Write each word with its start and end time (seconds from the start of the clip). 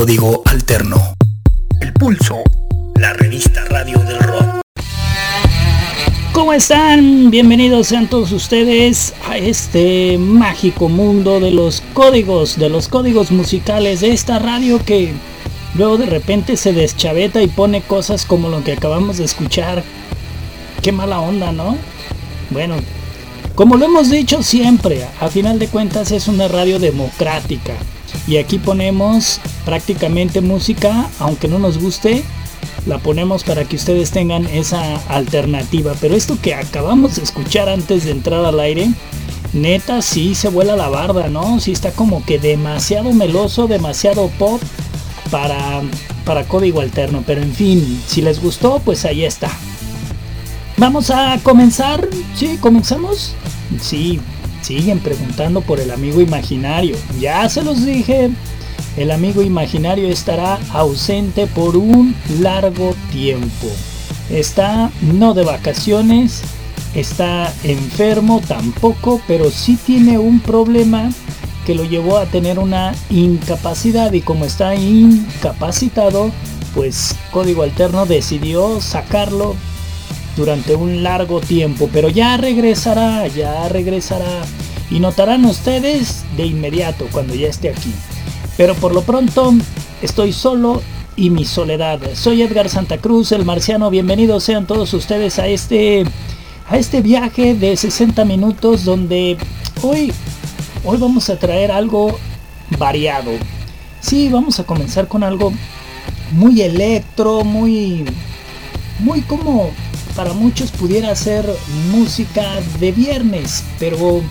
Código 0.00 0.40
Alterno. 0.46 1.12
El 1.82 1.92
Pulso, 1.92 2.38
la 2.96 3.12
revista 3.12 3.66
radio 3.66 3.98
del 3.98 4.18
rock. 4.18 4.62
¿Cómo 6.32 6.54
están? 6.54 7.30
Bienvenidos 7.30 7.88
sean 7.88 8.08
todos 8.08 8.32
ustedes 8.32 9.12
a 9.28 9.36
este 9.36 10.16
mágico 10.16 10.88
mundo 10.88 11.38
de 11.38 11.50
los 11.50 11.82
códigos, 11.92 12.58
de 12.58 12.70
los 12.70 12.88
códigos 12.88 13.30
musicales 13.30 14.00
de 14.00 14.12
esta 14.12 14.38
radio 14.38 14.82
que 14.82 15.12
luego 15.74 15.98
de 15.98 16.06
repente 16.06 16.56
se 16.56 16.72
deschaveta 16.72 17.42
y 17.42 17.48
pone 17.48 17.82
cosas 17.82 18.24
como 18.24 18.48
lo 18.48 18.64
que 18.64 18.72
acabamos 18.72 19.18
de 19.18 19.24
escuchar. 19.24 19.84
Qué 20.80 20.92
mala 20.92 21.20
onda, 21.20 21.52
¿no? 21.52 21.76
Bueno, 22.48 22.76
como 23.54 23.76
lo 23.76 23.84
hemos 23.84 24.08
dicho 24.08 24.42
siempre, 24.42 25.06
a 25.20 25.28
final 25.28 25.58
de 25.58 25.68
cuentas 25.68 26.10
es 26.10 26.26
una 26.26 26.48
radio 26.48 26.78
democrática. 26.78 27.74
Y 28.26 28.36
aquí 28.36 28.58
ponemos 28.58 29.40
prácticamente 29.64 30.40
música, 30.40 31.08
aunque 31.18 31.48
no 31.48 31.58
nos 31.58 31.78
guste, 31.78 32.22
la 32.86 32.98
ponemos 32.98 33.44
para 33.44 33.64
que 33.64 33.76
ustedes 33.76 34.10
tengan 34.10 34.46
esa 34.46 34.96
alternativa. 35.08 35.94
Pero 36.00 36.14
esto 36.14 36.38
que 36.40 36.54
acabamos 36.54 37.16
de 37.16 37.22
escuchar 37.22 37.68
antes 37.68 38.04
de 38.04 38.12
entrar 38.12 38.44
al 38.44 38.60
aire, 38.60 38.90
neta 39.52 40.02
sí 40.02 40.34
se 40.34 40.48
vuela 40.48 40.76
la 40.76 40.88
barda, 40.88 41.28
¿no? 41.28 41.60
Sí 41.60 41.72
está 41.72 41.92
como 41.92 42.24
que 42.24 42.38
demasiado 42.38 43.12
meloso, 43.12 43.66
demasiado 43.66 44.28
pop 44.38 44.60
para, 45.30 45.82
para 46.24 46.44
código 46.44 46.80
alterno. 46.80 47.22
Pero 47.26 47.42
en 47.42 47.54
fin, 47.54 48.02
si 48.06 48.22
les 48.22 48.40
gustó, 48.40 48.80
pues 48.84 49.04
ahí 49.04 49.24
está. 49.24 49.50
Vamos 50.76 51.10
a 51.10 51.38
comenzar. 51.42 52.08
Sí, 52.34 52.56
comenzamos. 52.60 53.34
Sí, 53.80 54.20
siguen 54.62 55.00
preguntando 55.00 55.60
por 55.60 55.80
el 55.80 55.90
amigo 55.90 56.20
imaginario. 56.20 56.96
Ya 57.18 57.48
se 57.48 57.62
los 57.62 57.84
dije. 57.84 58.30
El 58.96 59.10
amigo 59.10 59.42
imaginario 59.42 60.08
estará 60.08 60.58
ausente 60.72 61.46
por 61.46 61.76
un 61.76 62.14
largo 62.40 62.94
tiempo. 63.12 63.68
Está 64.30 64.90
no 65.00 65.34
de 65.34 65.44
vacaciones, 65.44 66.42
está 66.94 67.52
enfermo 67.62 68.40
tampoco, 68.46 69.20
pero 69.26 69.50
sí 69.50 69.78
tiene 69.84 70.18
un 70.18 70.40
problema 70.40 71.10
que 71.66 71.74
lo 71.74 71.84
llevó 71.84 72.18
a 72.18 72.26
tener 72.26 72.58
una 72.58 72.94
incapacidad 73.10 74.12
y 74.12 74.22
como 74.22 74.44
está 74.44 74.74
incapacitado, 74.74 76.30
pues 76.74 77.14
Código 77.30 77.62
Alterno 77.62 78.06
decidió 78.06 78.80
sacarlo 78.80 79.54
durante 80.40 80.74
un 80.74 81.02
largo 81.02 81.38
tiempo, 81.38 81.90
pero 81.92 82.08
ya 82.08 82.38
regresará, 82.38 83.26
ya 83.26 83.68
regresará 83.68 84.40
y 84.90 84.98
notarán 84.98 85.44
ustedes 85.44 86.24
de 86.34 86.46
inmediato 86.46 87.06
cuando 87.12 87.34
ya 87.34 87.48
esté 87.48 87.68
aquí. 87.68 87.92
Pero 88.56 88.74
por 88.74 88.94
lo 88.94 89.02
pronto 89.02 89.52
estoy 90.00 90.32
solo 90.32 90.80
y 91.14 91.28
mi 91.28 91.44
soledad. 91.44 92.00
Soy 92.14 92.40
Edgar 92.40 92.70
Santa 92.70 92.96
Cruz, 92.96 93.32
el 93.32 93.44
marciano. 93.44 93.90
Bienvenidos 93.90 94.42
sean 94.42 94.66
todos 94.66 94.94
ustedes 94.94 95.38
a 95.38 95.46
este 95.46 96.04
a 96.70 96.78
este 96.78 97.02
viaje 97.02 97.54
de 97.54 97.76
60 97.76 98.24
minutos 98.24 98.86
donde 98.86 99.36
hoy 99.82 100.10
hoy 100.84 100.96
vamos 100.96 101.28
a 101.28 101.38
traer 101.38 101.70
algo 101.70 102.18
variado. 102.78 103.32
Sí, 104.00 104.30
vamos 104.30 104.58
a 104.58 104.64
comenzar 104.64 105.06
con 105.06 105.22
algo 105.22 105.52
muy 106.32 106.62
electro, 106.62 107.44
muy 107.44 108.06
muy 109.00 109.20
como 109.20 109.70
para 110.14 110.32
muchos 110.32 110.70
pudiera 110.70 111.14
ser 111.14 111.46
música 111.90 112.60
de 112.78 112.92
viernes, 112.92 113.64
pero 113.78 114.22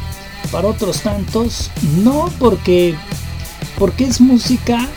para 0.52 0.68
otros 0.68 1.02
tantos 1.02 1.72
no, 2.04 2.30
porque, 2.40 2.96
porque 3.78 4.06
es 4.06 4.20
música 4.20 4.88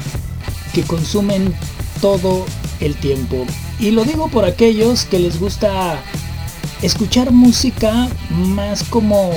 que 0.72 0.82
consumen 0.82 1.54
todo 2.00 2.46
el 2.80 2.94
tiempo. 2.96 3.46
Y 3.78 3.90
lo 3.90 4.04
digo 4.04 4.28
por 4.28 4.44
aquellos 4.44 5.04
que 5.04 5.18
les 5.18 5.38
gusta 5.38 6.00
escuchar 6.82 7.30
música 7.30 8.08
más 8.30 8.82
como, 8.84 9.30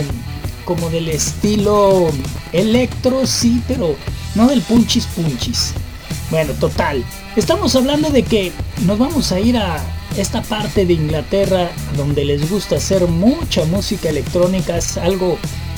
como 0.65 0.89
del 0.89 1.09
estilo 1.09 2.09
electro, 2.51 3.27
sí, 3.27 3.61
pero 3.67 3.95
no 4.35 4.47
del 4.47 4.61
punchis 4.61 5.05
punchis. 5.07 5.73
Bueno, 6.31 6.53
total. 6.53 7.03
Estamos 7.35 7.75
hablando 7.75 8.09
de 8.09 8.23
que 8.23 8.51
nos 8.85 8.97
vamos 8.97 9.31
a 9.31 9.39
ir 9.39 9.57
a 9.57 9.79
esta 10.17 10.41
parte 10.41 10.85
de 10.85 10.93
Inglaterra 10.93 11.69
donde 11.97 12.25
les 12.25 12.49
gusta 12.49 12.77
hacer 12.77 13.07
mucha 13.07 13.65
música 13.65 14.09
electrónica, 14.09 14.77
es 14.77 14.97
algo 14.97 15.37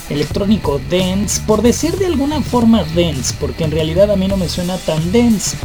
electrónico 0.10 0.80
dance, 0.90 1.42
por 1.46 1.62
decir 1.62 1.98
de 1.98 2.06
alguna 2.06 2.42
forma 2.42 2.84
dance, 2.96 3.36
porque 3.40 3.66
en 3.66 3.72
realidad 3.72 4.10
a 4.10 4.16
mí 4.16 4.28
no 4.28 4.38
me 4.38 4.48
suena 4.48 4.78
tan 4.78 5.12
dance. 5.12 5.58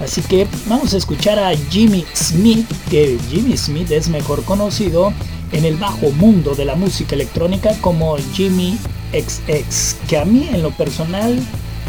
Así 0.00 0.20
que 0.20 0.46
vamos 0.66 0.92
a 0.92 0.98
escuchar 0.98 1.38
a 1.38 1.56
Jimmy 1.70 2.04
Smith, 2.14 2.66
que 2.90 3.18
Jimmy 3.30 3.56
Smith 3.56 3.90
es 3.90 4.08
mejor 4.08 4.44
conocido 4.44 5.14
en 5.52 5.64
el 5.64 5.76
bajo 5.76 6.10
mundo 6.10 6.54
de 6.54 6.66
la 6.66 6.74
música 6.74 7.14
electrónica 7.14 7.74
como 7.80 8.16
Jimmy 8.34 8.76
XX, 9.12 9.96
que 10.06 10.18
a 10.18 10.26
mí 10.26 10.48
en 10.52 10.62
lo 10.62 10.72
personal 10.72 11.40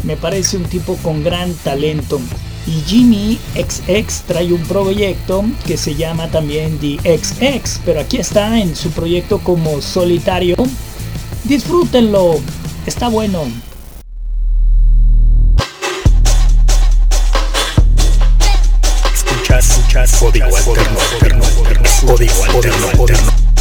me 0.04 0.16
parece 0.16 0.56
un 0.56 0.64
tipo 0.64 0.96
con 0.96 1.22
gran 1.22 1.52
talento. 1.54 2.20
Y 2.66 2.82
Jimmy 2.86 3.38
XX 3.54 4.22
trae 4.26 4.52
un 4.52 4.62
proyecto 4.64 5.42
que 5.66 5.76
se 5.76 5.94
llama 5.94 6.28
también 6.28 6.78
The 6.78 7.18
XX, 7.18 7.80
pero 7.84 8.00
aquí 8.00 8.18
está 8.18 8.60
en 8.60 8.76
su 8.76 8.90
proyecto 8.90 9.38
como 9.38 9.80
solitario. 9.80 10.54
Disfrútenlo, 11.44 12.40
está 12.84 13.08
bueno. 13.08 13.44
Escuchas, 19.14 20.16
código 20.18 20.54
alterno, 20.54 21.42
código 22.06 22.44
alterno. 22.44 23.57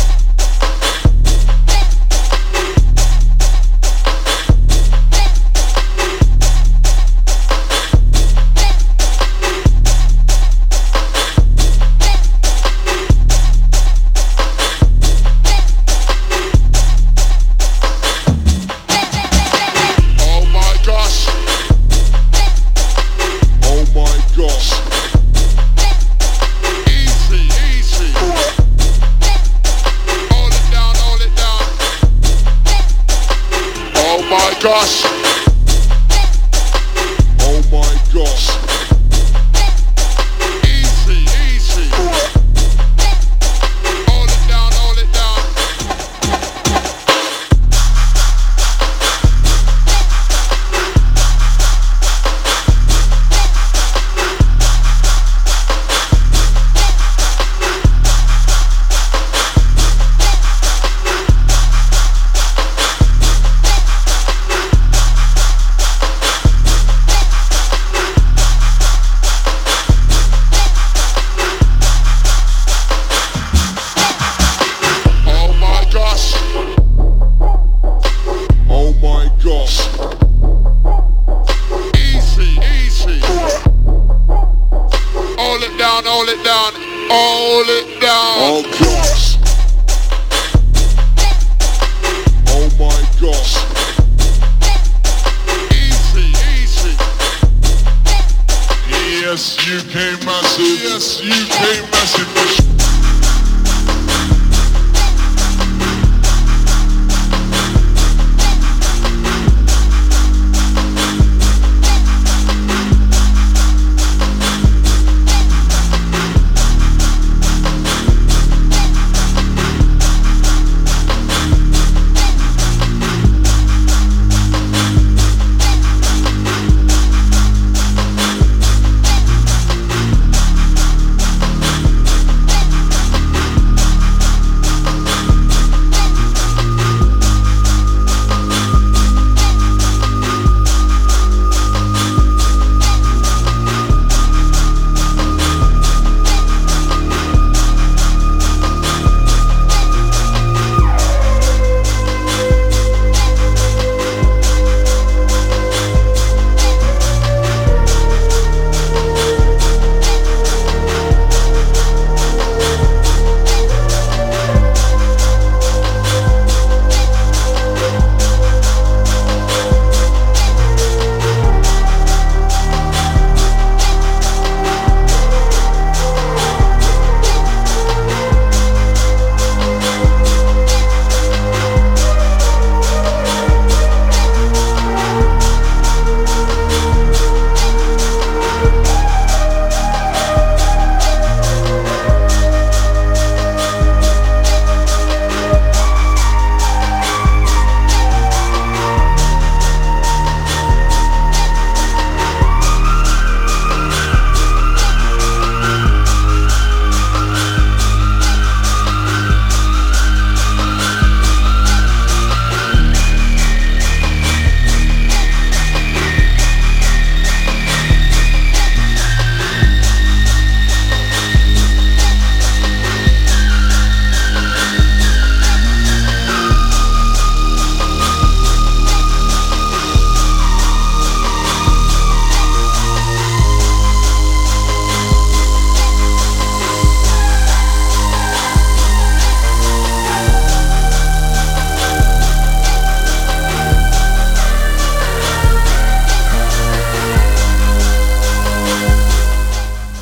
Rocha. 34.78 35.17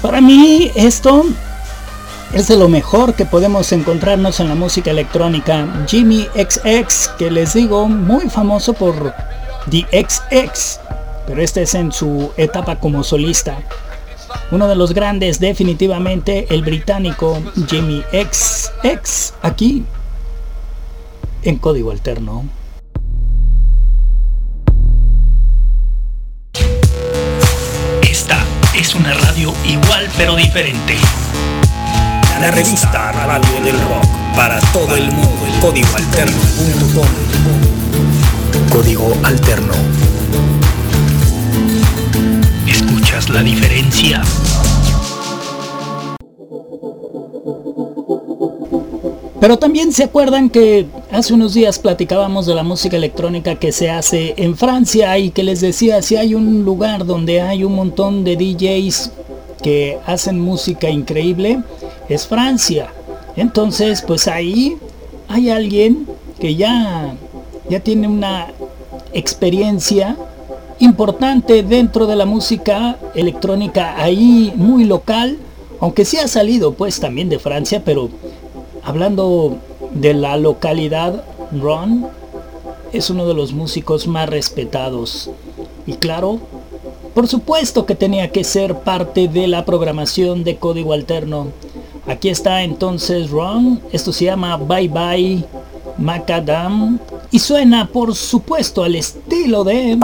Para 0.05 0.21
mí 0.21 0.71
esto 0.75 1.25
es 2.31 2.47
de 2.47 2.57
lo 2.57 2.69
mejor 2.69 3.15
que 3.15 3.25
podemos 3.25 3.71
encontrarnos 3.71 4.39
en 4.39 4.47
la 4.47 4.53
música 4.53 4.91
electrónica. 4.91 5.67
Jimmy 5.87 6.27
XX, 6.35 7.07
que 7.17 7.31
les 7.31 7.55
digo, 7.55 7.87
muy 7.87 8.29
famoso 8.29 8.73
por 8.73 9.15
The 9.71 9.87
XX, 9.91 10.79
pero 11.25 11.41
este 11.41 11.63
es 11.63 11.73
en 11.73 11.91
su 11.91 12.31
etapa 12.37 12.79
como 12.79 13.03
solista. 13.03 13.57
Uno 14.51 14.67
de 14.67 14.75
los 14.75 14.93
grandes, 14.93 15.39
definitivamente, 15.39 16.45
el 16.53 16.61
británico 16.61 17.41
Jimmy 17.67 18.03
XX, 18.11 19.33
aquí 19.41 19.85
en 21.41 21.57
código 21.57 21.89
alterno. 21.89 22.45
Una 28.97 29.13
radio 29.13 29.53
igual 29.65 30.09
pero 30.17 30.35
diferente 30.35 30.97
la 32.41 32.51
revista 32.51 33.11
Radio 33.11 33.61
del 33.61 33.79
Rock 33.87 34.05
para 34.35 34.59
todo 34.71 34.95
el 34.95 35.09
mundo. 35.11 35.47
Código 35.61 35.87
Alterno. 35.95 36.37
Código 38.69 39.17
Alterno. 39.23 39.73
¿Escuchas 42.67 43.29
la 43.29 43.41
diferencia? 43.41 44.21
Pero 49.39 49.57
también 49.57 49.91
se 49.91 50.03
acuerdan 50.03 50.49
que 50.49 50.87
hace 51.11 51.33
unos 51.33 51.53
días 51.53 51.77
platicábamos 51.77 52.45
de 52.45 52.55
la 52.55 52.63
música 52.63 52.95
electrónica 52.95 53.55
que 53.55 53.71
se 53.71 53.89
hace 53.89 54.33
en 54.37 54.55
Francia 54.55 55.17
y 55.17 55.31
que 55.31 55.43
les 55.43 55.61
decía 55.61 56.01
si 56.01 56.15
hay 56.15 56.35
un 56.35 56.63
lugar 56.63 57.05
donde 57.05 57.41
hay 57.41 57.63
un 57.63 57.75
montón 57.75 58.23
de 58.23 58.37
DJs 58.37 59.11
que 59.61 59.97
hacen 60.05 60.39
música 60.39 60.89
increíble, 60.89 61.61
es 62.07 62.27
Francia. 62.27 62.93
Entonces, 63.35 64.01
pues 64.01 64.27
ahí 64.27 64.77
hay 65.27 65.49
alguien 65.49 66.07
que 66.39 66.55
ya, 66.55 67.15
ya 67.69 67.79
tiene 67.81 68.07
una 68.07 68.53
experiencia 69.13 70.15
importante 70.79 71.63
dentro 71.63 72.05
de 72.05 72.15
la 72.15 72.25
música 72.25 72.97
electrónica 73.15 73.95
ahí 74.01 74.53
muy 74.55 74.83
local, 74.83 75.37
aunque 75.79 76.05
sí 76.05 76.17
ha 76.17 76.27
salido 76.27 76.73
pues 76.73 76.99
también 76.99 77.29
de 77.29 77.39
Francia, 77.39 77.81
pero 77.83 78.09
hablando 78.85 79.57
de 79.93 80.13
la 80.13 80.37
localidad, 80.37 81.23
Ron 81.51 82.07
es 82.93 83.09
uno 83.09 83.27
de 83.27 83.33
los 83.33 83.51
músicos 83.51 84.07
más 84.07 84.29
respetados. 84.29 85.29
Y 85.85 85.93
claro, 85.95 86.39
por 87.13 87.27
supuesto 87.27 87.85
que 87.85 87.95
tenía 87.95 88.31
que 88.31 88.43
ser 88.43 88.75
parte 88.79 89.27
de 89.27 89.47
la 89.47 89.65
programación 89.65 90.43
de 90.43 90.57
código 90.57 90.93
alterno. 90.93 91.47
Aquí 92.07 92.29
está 92.29 92.63
entonces 92.63 93.31
Ron, 93.31 93.81
esto 93.91 94.13
se 94.13 94.25
llama 94.25 94.57
Bye 94.57 94.89
Bye 94.89 95.45
Macadam 95.97 96.99
y 97.31 97.39
suena 97.39 97.87
por 97.87 98.13
supuesto 98.13 98.83
al 98.83 98.95
estilo 98.95 99.63
de... 99.63 99.97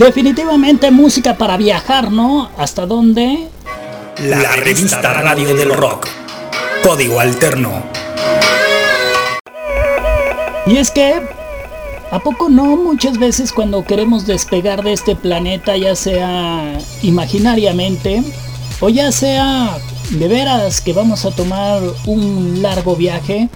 Definitivamente 0.00 0.90
música 0.90 1.36
para 1.36 1.58
viajar, 1.58 2.10
¿no? 2.10 2.48
¿Hasta 2.56 2.86
dónde? 2.86 3.50
La 4.18 4.56
revista 4.56 5.02
Radio 5.12 5.54
del 5.54 5.74
Rock. 5.74 6.08
Código 6.82 7.20
Alterno. 7.20 7.82
Y 10.64 10.78
es 10.78 10.90
que, 10.90 11.20
¿a 12.10 12.18
poco 12.20 12.48
no? 12.48 12.78
Muchas 12.78 13.18
veces 13.18 13.52
cuando 13.52 13.84
queremos 13.84 14.26
despegar 14.26 14.82
de 14.82 14.94
este 14.94 15.16
planeta, 15.16 15.76
ya 15.76 15.94
sea 15.94 16.78
imaginariamente, 17.02 18.22
o 18.80 18.88
ya 18.88 19.12
sea 19.12 19.76
de 20.12 20.28
veras 20.28 20.80
que 20.80 20.94
vamos 20.94 21.26
a 21.26 21.30
tomar 21.30 21.82
un 22.06 22.62
largo 22.62 22.96
viaje, 22.96 23.50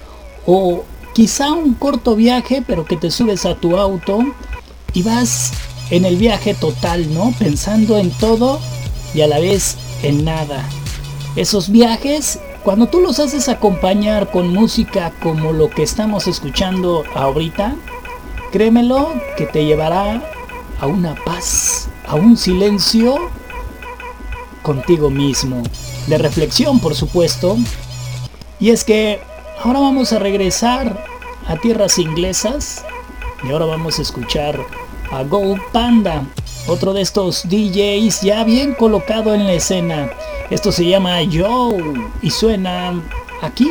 o 0.44 0.84
quizá 1.14 1.52
un 1.52 1.72
corto 1.72 2.14
viaje, 2.14 2.62
pero 2.66 2.84
que 2.84 2.98
te 2.98 3.10
subes 3.10 3.46
a 3.46 3.54
tu 3.54 3.78
auto 3.78 4.18
y 4.92 5.02
vas 5.02 5.52
en 5.90 6.04
el 6.04 6.16
viaje 6.16 6.54
total, 6.54 7.12
¿no? 7.12 7.34
Pensando 7.38 7.98
en 7.98 8.10
todo 8.10 8.60
y 9.14 9.20
a 9.20 9.26
la 9.26 9.38
vez 9.38 9.76
en 10.02 10.24
nada. 10.24 10.68
Esos 11.36 11.70
viajes, 11.70 12.38
cuando 12.62 12.86
tú 12.86 13.00
los 13.00 13.18
haces 13.18 13.48
acompañar 13.48 14.30
con 14.30 14.52
música 14.52 15.12
como 15.22 15.52
lo 15.52 15.70
que 15.70 15.82
estamos 15.82 16.26
escuchando 16.26 17.04
ahorita, 17.14 17.74
créemelo 18.52 19.12
que 19.36 19.46
te 19.46 19.64
llevará 19.64 20.22
a 20.80 20.86
una 20.86 21.14
paz, 21.24 21.88
a 22.06 22.14
un 22.14 22.36
silencio 22.36 23.16
contigo 24.62 25.10
mismo. 25.10 25.62
De 26.06 26.18
reflexión, 26.18 26.80
por 26.80 26.94
supuesto. 26.94 27.56
Y 28.60 28.70
es 28.70 28.84
que 28.84 29.20
ahora 29.62 29.80
vamos 29.80 30.12
a 30.12 30.18
regresar 30.18 31.04
a 31.46 31.56
tierras 31.56 31.98
inglesas 31.98 32.84
y 33.42 33.50
ahora 33.50 33.66
vamos 33.66 33.98
a 33.98 34.02
escuchar 34.02 34.58
a 35.10 35.22
Gold 35.24 35.60
Panda, 35.72 36.24
otro 36.66 36.92
de 36.92 37.02
estos 37.02 37.48
DJs 37.48 38.22
ya 38.22 38.44
bien 38.44 38.74
colocado 38.74 39.34
en 39.34 39.46
la 39.46 39.54
escena. 39.54 40.10
Esto 40.50 40.72
se 40.72 40.86
llama 40.86 41.18
Joe 41.30 41.82
y 42.22 42.30
suena 42.30 43.02
aquí. 43.42 43.70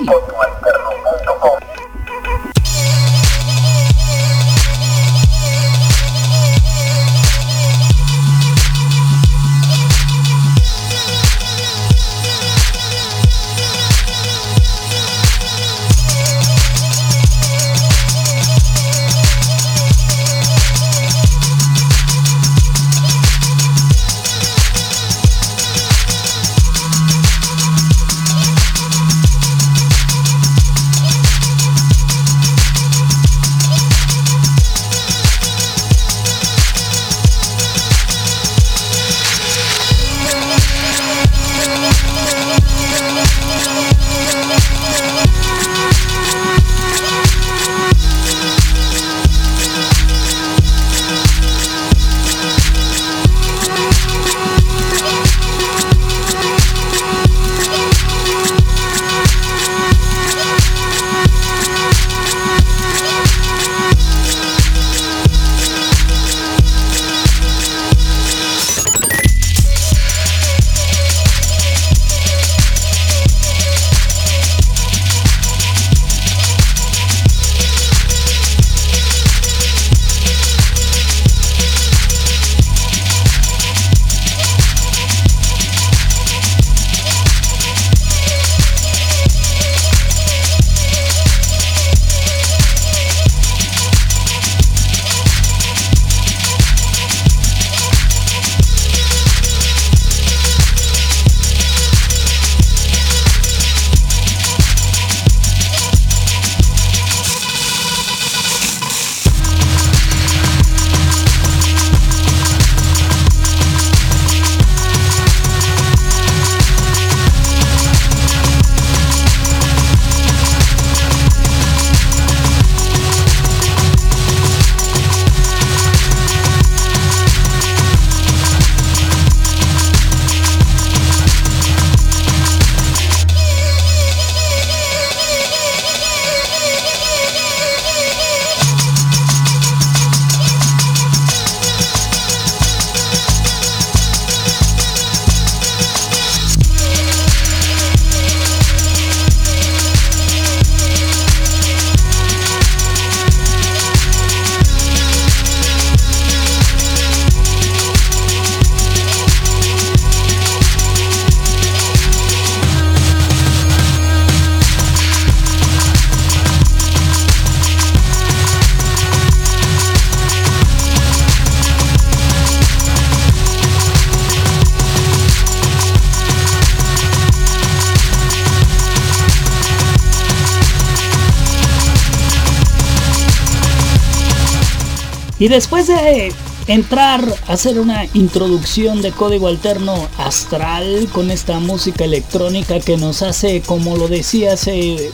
Y 185.43 185.49
después 185.49 185.87
de 185.87 186.31
entrar 186.67 187.21
a 187.49 187.51
hacer 187.51 187.77
una 187.77 188.05
introducción 188.13 189.01
de 189.01 189.11
código 189.11 189.49
alterno 189.49 190.07
astral 190.17 191.09
con 191.11 191.31
esta 191.31 191.59
música 191.59 192.05
electrónica 192.05 192.79
que 192.79 192.95
nos 192.95 193.21
hace, 193.23 193.59
como 193.59 193.97
lo 193.97 194.07
decía 194.07 194.53
hace 194.53 195.11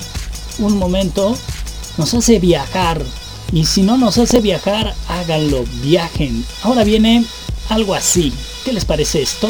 un 0.60 0.78
momento, 0.78 1.36
nos 1.98 2.14
hace 2.14 2.38
viajar. 2.38 3.04
Y 3.52 3.66
si 3.66 3.82
no 3.82 3.98
nos 3.98 4.20
hace 4.20 4.40
viajar, 4.40 4.94
háganlo, 5.08 5.66
viajen. 5.82 6.46
Ahora 6.62 6.84
viene 6.84 7.26
algo 7.70 7.96
así. 7.96 8.32
¿Qué 8.64 8.72
les 8.72 8.86
parece 8.86 9.24
esto? 9.24 9.50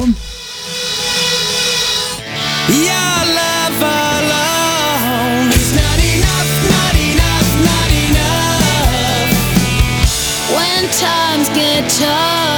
times 2.70 3.19
touch 12.00 12.49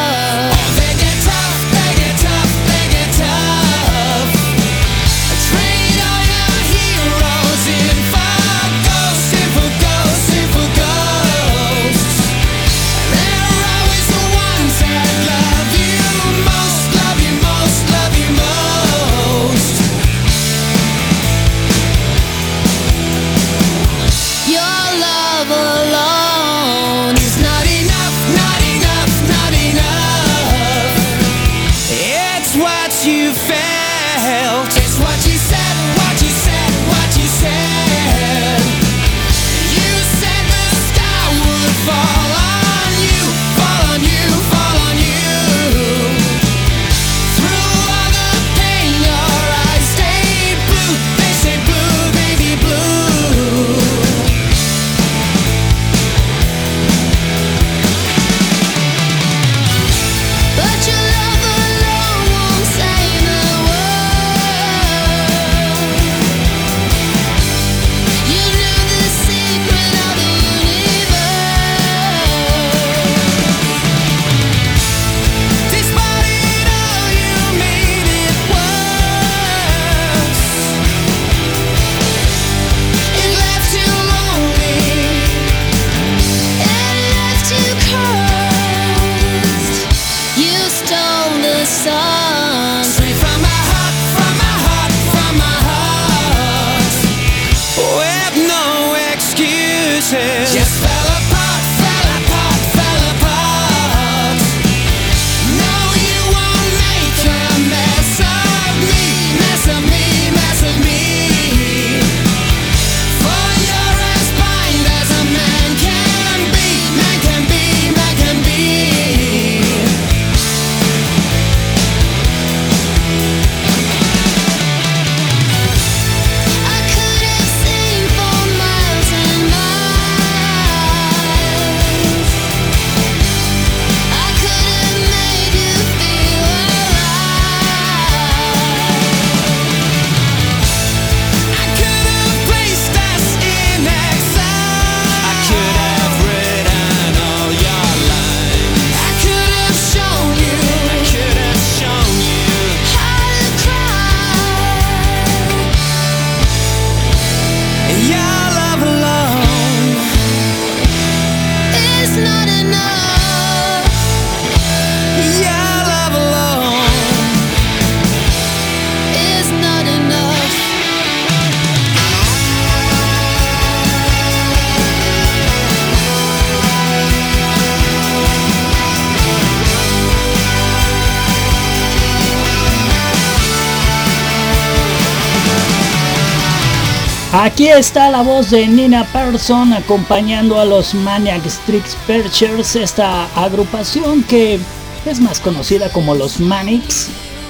Aquí 187.43 187.69
está 187.69 188.11
la 188.11 188.21
voz 188.21 188.51
de 188.51 188.67
Nina 188.67 189.03
Persson 189.03 189.73
acompañando 189.73 190.59
a 190.59 190.65
los 190.65 190.93
Maniac 190.93 191.43
Street 191.47 191.81
Perchers, 192.05 192.75
esta 192.75 193.25
agrupación 193.33 194.21
que 194.21 194.59
es 195.07 195.19
más 195.19 195.39
conocida 195.39 195.89
como 195.89 196.13
los 196.13 196.39
Manics, 196.39 197.07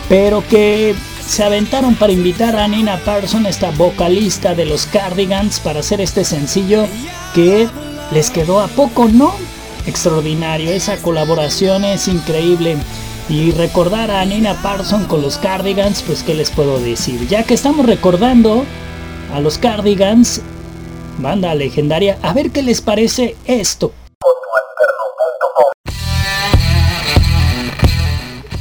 pero 0.08 0.48
que 0.48 0.96
se 1.20 1.44
aventaron 1.44 1.96
para 1.96 2.14
invitar 2.14 2.56
a 2.56 2.70
Nina 2.70 3.00
Persson, 3.00 3.46
esta 3.46 3.72
vocalista 3.72 4.56
de 4.56 4.64
los 4.64 4.86
Cardigans, 4.86 5.60
para 5.60 5.82
hacer 5.82 6.00
este 6.00 6.24
sencillo 6.24 6.88
que 7.36 7.68
les 8.14 8.30
quedó 8.30 8.62
a 8.62 8.70
poco, 8.70 9.10
¿no? 9.10 9.36
Extraordinario, 9.88 10.72
esa 10.72 10.96
colaboración 11.02 11.84
es 11.84 12.08
increíble. 12.08 12.78
Y 13.28 13.52
recordar 13.52 14.10
a 14.10 14.24
Nina 14.24 14.54
Parson 14.62 15.04
con 15.04 15.22
los 15.22 15.38
Cardigans, 15.38 16.02
pues 16.02 16.24
qué 16.24 16.34
les 16.34 16.50
puedo 16.50 16.80
decir. 16.80 17.28
Ya 17.28 17.44
que 17.44 17.54
estamos 17.54 17.86
recordando 17.86 18.66
a 19.34 19.40
los 19.40 19.58
Cardigans, 19.58 20.42
banda 21.20 21.54
legendaria, 21.56 22.18
a 22.22 22.34
ver 22.34 22.52
qué 22.52 22.62
les 22.62 22.82
parece 22.82 23.36
esto. 23.46 23.94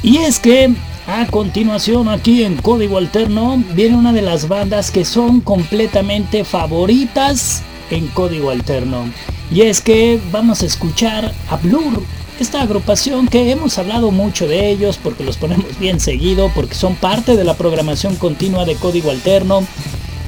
Y 0.03 0.17
es 0.17 0.39
que 0.39 0.73
a 1.07 1.27
continuación 1.27 2.09
aquí 2.09 2.43
en 2.43 2.57
Código 2.57 2.97
Alterno 2.97 3.63
viene 3.73 3.97
una 3.97 4.13
de 4.13 4.21
las 4.21 4.47
bandas 4.47 4.91
que 4.91 5.05
son 5.05 5.41
completamente 5.41 6.43
favoritas 6.43 7.61
en 7.91 8.07
Código 8.07 8.49
Alterno. 8.49 9.11
Y 9.51 9.61
es 9.61 9.81
que 9.81 10.19
vamos 10.31 10.63
a 10.63 10.65
escuchar 10.65 11.33
a 11.49 11.57
Blur, 11.57 12.01
esta 12.39 12.61
agrupación 12.61 13.27
que 13.27 13.51
hemos 13.51 13.77
hablado 13.77 14.09
mucho 14.09 14.47
de 14.47 14.71
ellos 14.71 14.97
porque 15.01 15.23
los 15.23 15.37
ponemos 15.37 15.77
bien 15.79 15.99
seguido, 15.99 16.49
porque 16.55 16.73
son 16.73 16.95
parte 16.95 17.35
de 17.35 17.43
la 17.43 17.53
programación 17.55 18.15
continua 18.15 18.65
de 18.65 18.75
Código 18.75 19.11
Alterno. 19.11 19.63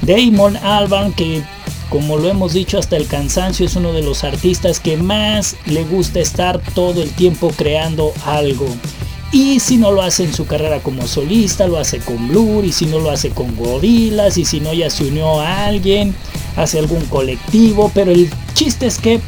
Damon 0.06 0.56
Albarn, 0.58 1.12
que 1.12 1.42
como 1.88 2.16
lo 2.16 2.28
hemos 2.28 2.52
dicho 2.52 2.78
hasta 2.78 2.96
el 2.96 3.06
cansancio, 3.06 3.66
es 3.66 3.76
uno 3.76 3.92
de 3.92 4.02
los 4.02 4.24
artistas 4.24 4.80
que 4.80 4.96
más 4.96 5.56
le 5.66 5.84
gusta 5.84 6.20
estar 6.20 6.60
todo 6.74 7.02
el 7.02 7.10
tiempo 7.10 7.52
creando 7.56 8.12
algo. 8.24 8.66
Y 9.32 9.60
si 9.60 9.76
no 9.76 9.92
lo 9.92 10.02
hace 10.02 10.24
en 10.24 10.32
su 10.32 10.46
carrera 10.46 10.80
como 10.80 11.06
solista, 11.06 11.66
lo 11.66 11.78
hace 11.78 11.98
con 11.98 12.28
Blur, 12.28 12.64
y 12.64 12.72
si 12.72 12.86
no 12.86 12.98
lo 12.98 13.10
hace 13.10 13.30
con 13.30 13.56
Gorillaz, 13.56 14.38
y 14.38 14.44
si 14.44 14.60
no 14.60 14.72
ya 14.72 14.90
se 14.90 15.04
unió 15.04 15.40
a 15.40 15.66
alguien, 15.66 16.14
hace 16.56 16.78
algún 16.78 17.04
colectivo, 17.06 17.90
pero 17.94 18.12
el 18.12 18.30
chiste 18.54 18.86
es 18.86 18.98
que 18.98 19.20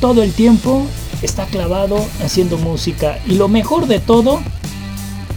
todo 0.00 0.22
el 0.22 0.32
tiempo 0.32 0.86
está 1.22 1.46
clavado 1.46 2.04
haciendo 2.22 2.58
música. 2.58 3.18
Y 3.26 3.36
lo 3.36 3.48
mejor 3.48 3.86
de 3.86 4.00
todo 4.00 4.40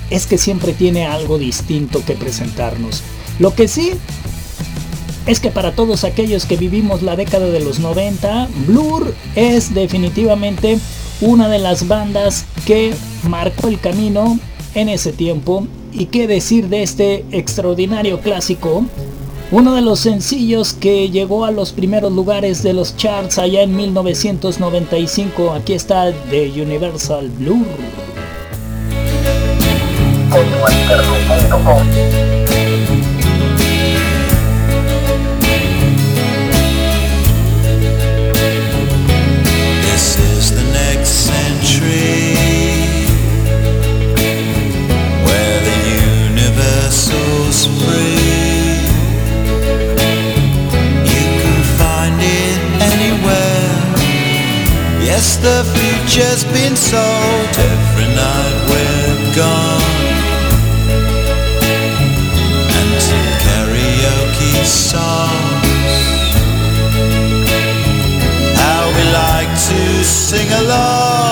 es 0.10 0.26
que 0.26 0.38
siempre 0.38 0.74
tiene 0.74 1.06
algo 1.06 1.38
distinto 1.38 2.04
que 2.06 2.14
presentarnos. 2.14 3.04
Lo 3.40 3.54
que 3.54 3.68
sí 3.68 3.92
es 5.28 5.42
que 5.42 5.52
para 5.52 5.74
todos 5.74 6.06
aquellos 6.06 6.46
que 6.46 6.56
vivimos 6.56 7.04
la 7.04 7.18
década 7.18 7.48
de 7.48 7.60
los 7.60 7.80
90, 7.80 8.48
Blur 8.66 9.14
es 9.36 9.74
definitivamente 9.74 10.80
una 11.20 11.50
de 11.50 11.60
las 11.60 11.88
bandas 11.88 12.46
que 12.66 12.94
marcó 13.28 13.68
el 13.68 13.80
camino 13.80 14.40
en 14.74 14.90
ese 14.90 15.12
tiempo. 15.12 15.68
Y 15.92 16.06
qué 16.06 16.28
decir 16.28 16.70
de 16.70 16.84
este 16.84 17.26
extraordinario 17.32 18.22
clásico, 18.22 18.86
uno 19.52 19.76
de 19.76 19.82
los 19.82 20.00
sencillos 20.00 20.74
que 20.74 21.10
llegó 21.10 21.44
a 21.46 21.52
los 21.52 21.74
primeros 21.74 22.12
lugares 22.12 22.64
de 22.64 22.74
los 22.74 22.96
charts 22.96 23.38
allá 23.38 23.64
en 23.64 23.76
1995. 23.76 25.52
Aquí 25.54 25.74
está 25.74 26.14
The 26.30 26.62
Universal 26.62 27.30
Blur. 27.38 27.66
Yes, 55.18 55.38
the 55.38 55.66
future's 55.74 56.44
been 56.54 56.76
sold 56.76 57.54
every 57.58 58.06
night 58.06 58.58
we're 58.70 59.18
gone. 59.34 59.96
And 62.78 63.02
some 63.02 63.32
karaoke 63.42 64.56
songs. 64.64 65.96
How 68.62 68.84
we 68.96 69.04
like 69.10 69.52
to 69.70 70.04
sing 70.04 70.50
along, 70.62 71.27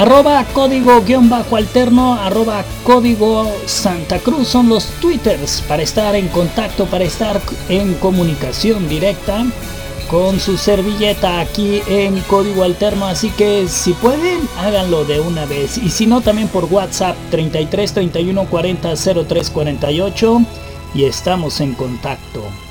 Arroba 0.00 0.42
código 0.54 1.02
guion 1.02 1.28
bajo 1.28 1.56
alterno, 1.56 2.14
arroba 2.14 2.64
código 2.84 3.52
Santa 3.66 4.18
Cruz 4.18 4.48
son 4.48 4.70
los 4.70 4.86
twitters 4.98 5.60
para 5.68 5.82
estar 5.82 6.16
en 6.16 6.28
contacto, 6.28 6.86
para 6.86 7.04
estar 7.04 7.38
en 7.68 7.92
comunicación 7.96 8.88
directa 8.88 9.44
con 10.10 10.40
su 10.40 10.56
servilleta 10.56 11.38
aquí 11.38 11.82
en 11.86 12.18
código 12.20 12.64
alterno. 12.64 13.04
Así 13.04 13.28
que 13.28 13.68
si 13.68 13.92
pueden, 13.92 14.40
háganlo 14.56 15.04
de 15.04 15.20
una 15.20 15.44
vez. 15.44 15.76
Y 15.76 15.90
si 15.90 16.06
no, 16.06 16.22
también 16.22 16.48
por 16.48 16.64
WhatsApp 16.64 17.18
33 17.30 17.92
31 17.92 18.46
40 18.46 18.94
03 19.28 19.50
48 19.50 20.42
y 20.94 21.04
estamos 21.04 21.60
en 21.60 21.74
contacto. 21.74 22.69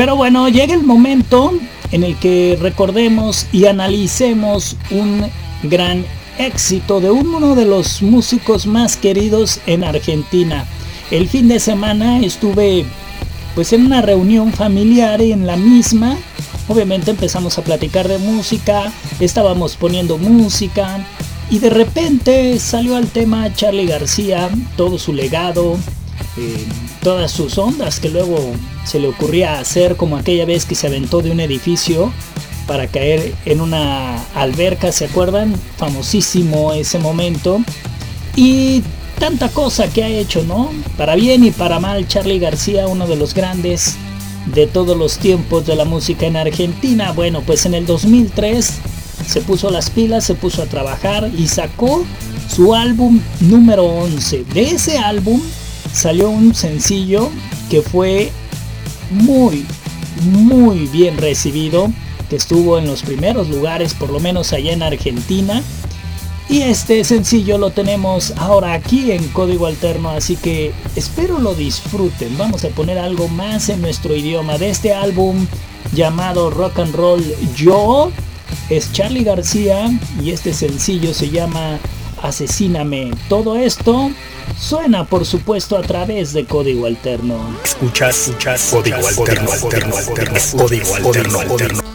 Pero 0.00 0.16
bueno, 0.16 0.48
llega 0.48 0.72
el 0.72 0.82
momento 0.82 1.52
en 1.92 2.04
el 2.04 2.16
que 2.16 2.56
recordemos 2.58 3.46
y 3.52 3.66
analicemos 3.66 4.78
un 4.90 5.26
gran 5.62 6.06
éxito 6.38 7.02
de 7.02 7.10
uno 7.10 7.54
de 7.54 7.66
los 7.66 8.00
músicos 8.00 8.66
más 8.66 8.96
queridos 8.96 9.60
en 9.66 9.84
Argentina. 9.84 10.64
El 11.10 11.28
fin 11.28 11.48
de 11.48 11.60
semana 11.60 12.18
estuve 12.20 12.86
pues 13.54 13.74
en 13.74 13.84
una 13.84 14.00
reunión 14.00 14.54
familiar 14.54 15.20
y 15.20 15.32
en 15.32 15.46
la 15.46 15.56
misma 15.56 16.16
obviamente 16.66 17.10
empezamos 17.10 17.58
a 17.58 17.62
platicar 17.62 18.08
de 18.08 18.16
música, 18.16 18.90
estábamos 19.20 19.76
poniendo 19.76 20.16
música 20.16 21.06
y 21.50 21.58
de 21.58 21.68
repente 21.68 22.58
salió 22.58 22.96
al 22.96 23.08
tema 23.08 23.52
Charlie 23.52 23.84
García, 23.84 24.48
todo 24.78 24.98
su 24.98 25.12
legado, 25.12 25.76
eh, 26.38 26.64
todas 27.02 27.30
sus 27.30 27.56
ondas 27.58 28.00
que 28.00 28.08
luego 28.08 28.52
se 28.84 28.98
le 28.98 29.08
ocurría 29.08 29.58
hacer 29.58 29.96
como 29.96 30.16
aquella 30.16 30.44
vez 30.44 30.64
que 30.64 30.74
se 30.74 30.86
aventó 30.86 31.22
de 31.22 31.30
un 31.30 31.40
edificio 31.40 32.12
para 32.66 32.86
caer 32.86 33.34
en 33.46 33.60
una 33.60 34.22
alberca, 34.34 34.92
¿se 34.92 35.06
acuerdan? 35.06 35.54
Famosísimo 35.76 36.72
ese 36.72 36.98
momento. 36.98 37.60
Y 38.36 38.82
tanta 39.18 39.48
cosa 39.48 39.88
que 39.88 40.04
ha 40.04 40.08
hecho, 40.08 40.44
¿no? 40.44 40.70
Para 40.96 41.16
bien 41.16 41.44
y 41.44 41.50
para 41.50 41.80
mal, 41.80 42.06
Charlie 42.06 42.38
García, 42.38 42.86
uno 42.86 43.06
de 43.06 43.16
los 43.16 43.34
grandes 43.34 43.96
de 44.46 44.66
todos 44.66 44.96
los 44.96 45.18
tiempos 45.18 45.66
de 45.66 45.76
la 45.76 45.84
música 45.84 46.26
en 46.26 46.36
Argentina. 46.36 47.12
Bueno, 47.12 47.42
pues 47.42 47.66
en 47.66 47.74
el 47.74 47.86
2003 47.86 48.72
se 49.26 49.40
puso 49.40 49.70
las 49.70 49.90
pilas, 49.90 50.24
se 50.24 50.34
puso 50.34 50.62
a 50.62 50.66
trabajar 50.66 51.30
y 51.36 51.48
sacó 51.48 52.04
su 52.48 52.74
álbum 52.74 53.20
número 53.40 53.84
11. 53.84 54.44
De 54.44 54.70
ese 54.70 54.98
álbum 54.98 55.40
salió 55.92 56.30
un 56.30 56.54
sencillo 56.54 57.30
que 57.68 57.82
fue 57.82 58.30
muy, 59.10 59.66
muy 60.22 60.86
bien 60.86 61.16
recibido, 61.18 61.92
que 62.28 62.36
estuvo 62.36 62.78
en 62.78 62.86
los 62.86 63.02
primeros 63.02 63.48
lugares, 63.48 63.94
por 63.94 64.10
lo 64.10 64.20
menos 64.20 64.52
allá 64.52 64.72
en 64.72 64.82
Argentina. 64.82 65.62
Y 66.48 66.62
este 66.62 67.04
sencillo 67.04 67.58
lo 67.58 67.70
tenemos 67.70 68.32
ahora 68.36 68.72
aquí 68.72 69.12
en 69.12 69.28
código 69.28 69.66
alterno, 69.66 70.10
así 70.10 70.34
que 70.34 70.72
espero 70.96 71.38
lo 71.38 71.54
disfruten. 71.54 72.36
Vamos 72.36 72.64
a 72.64 72.70
poner 72.70 72.98
algo 72.98 73.28
más 73.28 73.68
en 73.68 73.80
nuestro 73.80 74.16
idioma 74.16 74.58
de 74.58 74.70
este 74.70 74.92
álbum 74.92 75.46
llamado 75.92 76.50
Rock 76.50 76.80
and 76.80 76.94
Roll 76.94 77.24
Yo. 77.54 78.10
Es 78.68 78.92
Charlie 78.92 79.22
García 79.22 79.96
y 80.22 80.30
este 80.30 80.52
sencillo 80.52 81.14
se 81.14 81.30
llama 81.30 81.78
Asesíname. 82.22 83.12
Todo 83.28 83.56
esto 83.56 84.10
suena 84.58 85.04
por 85.04 85.24
supuesto 85.24 85.76
a 85.76 85.82
través 85.82 86.32
de 86.32 86.44
código 86.44 86.86
alterno. 86.86 87.56
Escuchas, 87.64 88.28
escuchas, 88.28 88.68
código 88.70 89.06
alterno, 89.06 89.52
alterno, 89.52 89.96
alterno, 89.96 90.38
código 90.56 90.94
alterno, 90.94 91.40
alterno. 91.40 91.89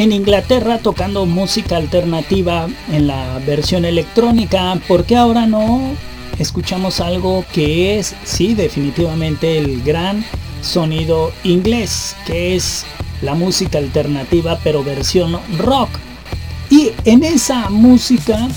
En 0.00 0.12
Inglaterra 0.12 0.78
tocando 0.78 1.26
música 1.26 1.76
alternativa 1.76 2.68
en 2.90 3.06
la 3.06 3.38
versión 3.46 3.84
electrónica, 3.84 4.80
porque 4.88 5.14
ahora 5.14 5.46
no 5.46 5.92
escuchamos 6.38 7.02
algo 7.02 7.44
que 7.52 7.98
es, 7.98 8.14
sí, 8.24 8.54
definitivamente 8.54 9.58
el 9.58 9.82
gran 9.82 10.24
sonido 10.62 11.32
inglés, 11.44 12.16
que 12.26 12.56
es 12.56 12.86
la 13.20 13.34
música 13.34 13.76
alternativa 13.76 14.58
pero 14.64 14.82
versión 14.82 15.38
rock. 15.58 15.90
Y 16.70 16.92
en 17.04 17.22
esa 17.22 17.68
música 17.68 18.48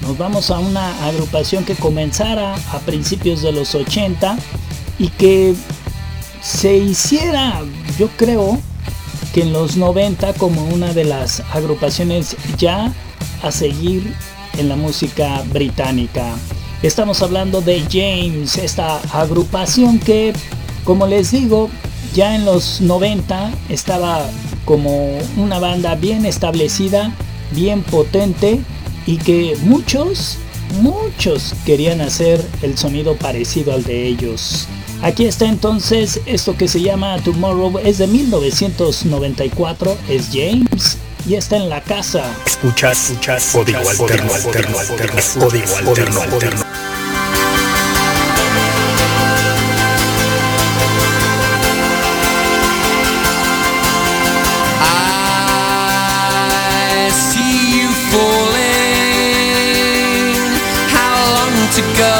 nos 0.00 0.16
vamos 0.16 0.50
a 0.50 0.58
una 0.58 1.06
agrupación 1.06 1.66
que 1.66 1.74
comenzara 1.74 2.54
a 2.54 2.78
principios 2.78 3.42
de 3.42 3.52
los 3.52 3.74
80 3.74 4.38
y 4.98 5.08
que 5.08 5.54
se 6.40 6.78
hiciera, 6.78 7.60
yo 7.98 8.08
creo, 8.16 8.58
que 9.32 9.42
en 9.42 9.52
los 9.52 9.76
90 9.76 10.34
como 10.34 10.64
una 10.68 10.92
de 10.92 11.04
las 11.04 11.40
agrupaciones 11.52 12.36
ya 12.56 12.92
a 13.42 13.50
seguir 13.50 14.14
en 14.58 14.68
la 14.68 14.76
música 14.76 15.42
británica. 15.52 16.34
Estamos 16.82 17.22
hablando 17.22 17.60
de 17.60 17.82
James, 17.90 18.56
esta 18.56 18.98
agrupación 19.12 19.98
que, 19.98 20.32
como 20.84 21.06
les 21.06 21.32
digo, 21.32 21.68
ya 22.14 22.34
en 22.34 22.44
los 22.44 22.80
90 22.80 23.52
estaba 23.68 24.30
como 24.64 25.18
una 25.36 25.58
banda 25.58 25.94
bien 25.94 26.24
establecida, 26.24 27.12
bien 27.52 27.82
potente 27.82 28.60
y 29.06 29.16
que 29.16 29.56
muchos, 29.62 30.38
muchos 30.80 31.54
querían 31.64 32.00
hacer 32.00 32.44
el 32.62 32.76
sonido 32.78 33.16
parecido 33.16 33.72
al 33.72 33.82
de 33.84 34.06
ellos. 34.06 34.68
Aquí 35.02 35.26
está 35.26 35.46
entonces 35.46 36.20
esto 36.26 36.56
que 36.56 36.66
se 36.66 36.80
llama 36.80 37.16
Tomorrow, 37.22 37.78
es 37.84 37.98
de 37.98 38.08
1994, 38.08 39.96
es 40.08 40.28
James 40.32 40.98
y 41.26 41.34
está 41.34 41.56
en 41.56 41.68
la 41.68 41.80
casa. 41.80 42.24
Escuchas, 42.44 43.10
escuchas, 43.10 43.50
código 43.52 43.78
alterno, 43.78 44.34
alterno, 44.34 44.78
alterno, 44.78 45.20
código 45.38 45.76
alterno, 45.76 46.20
alterno. 46.22 46.62
I 57.00 57.10
see 57.10 57.82
you 57.82 57.88
falling. 58.10 58.58
How 60.90 61.14
long 61.34 61.54
to 61.70 61.82
go 61.96 62.17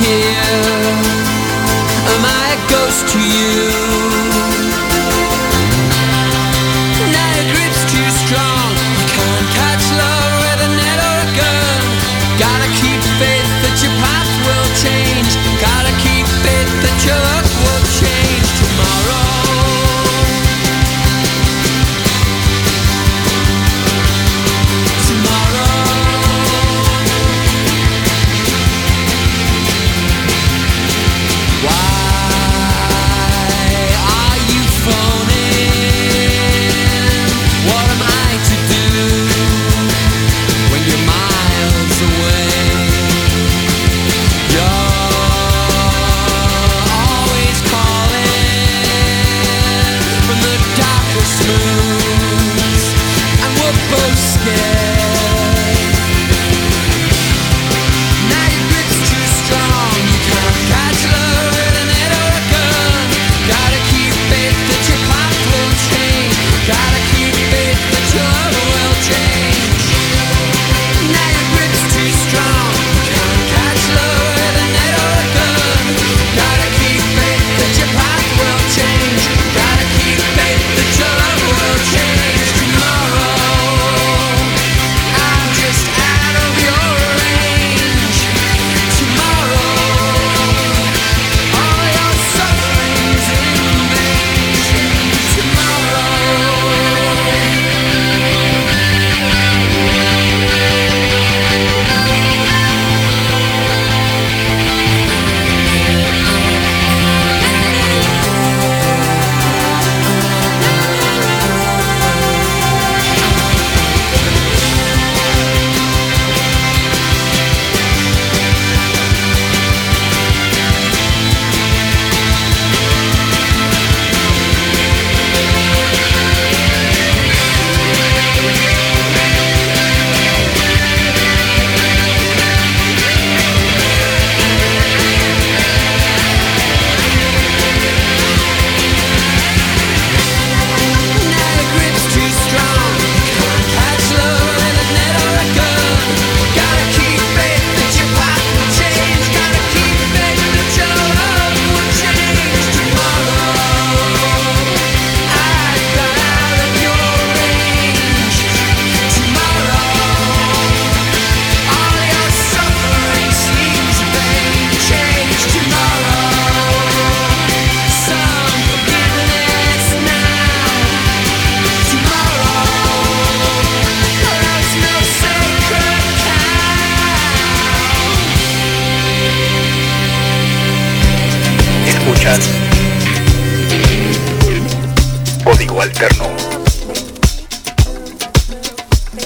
see 0.00 0.33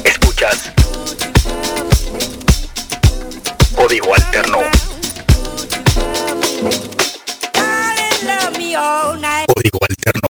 Escuchas. 0.04 0.70
Código 3.74 4.14
Alterno. 4.14 4.58
Código 9.52 9.78
Alterno. 9.88 10.28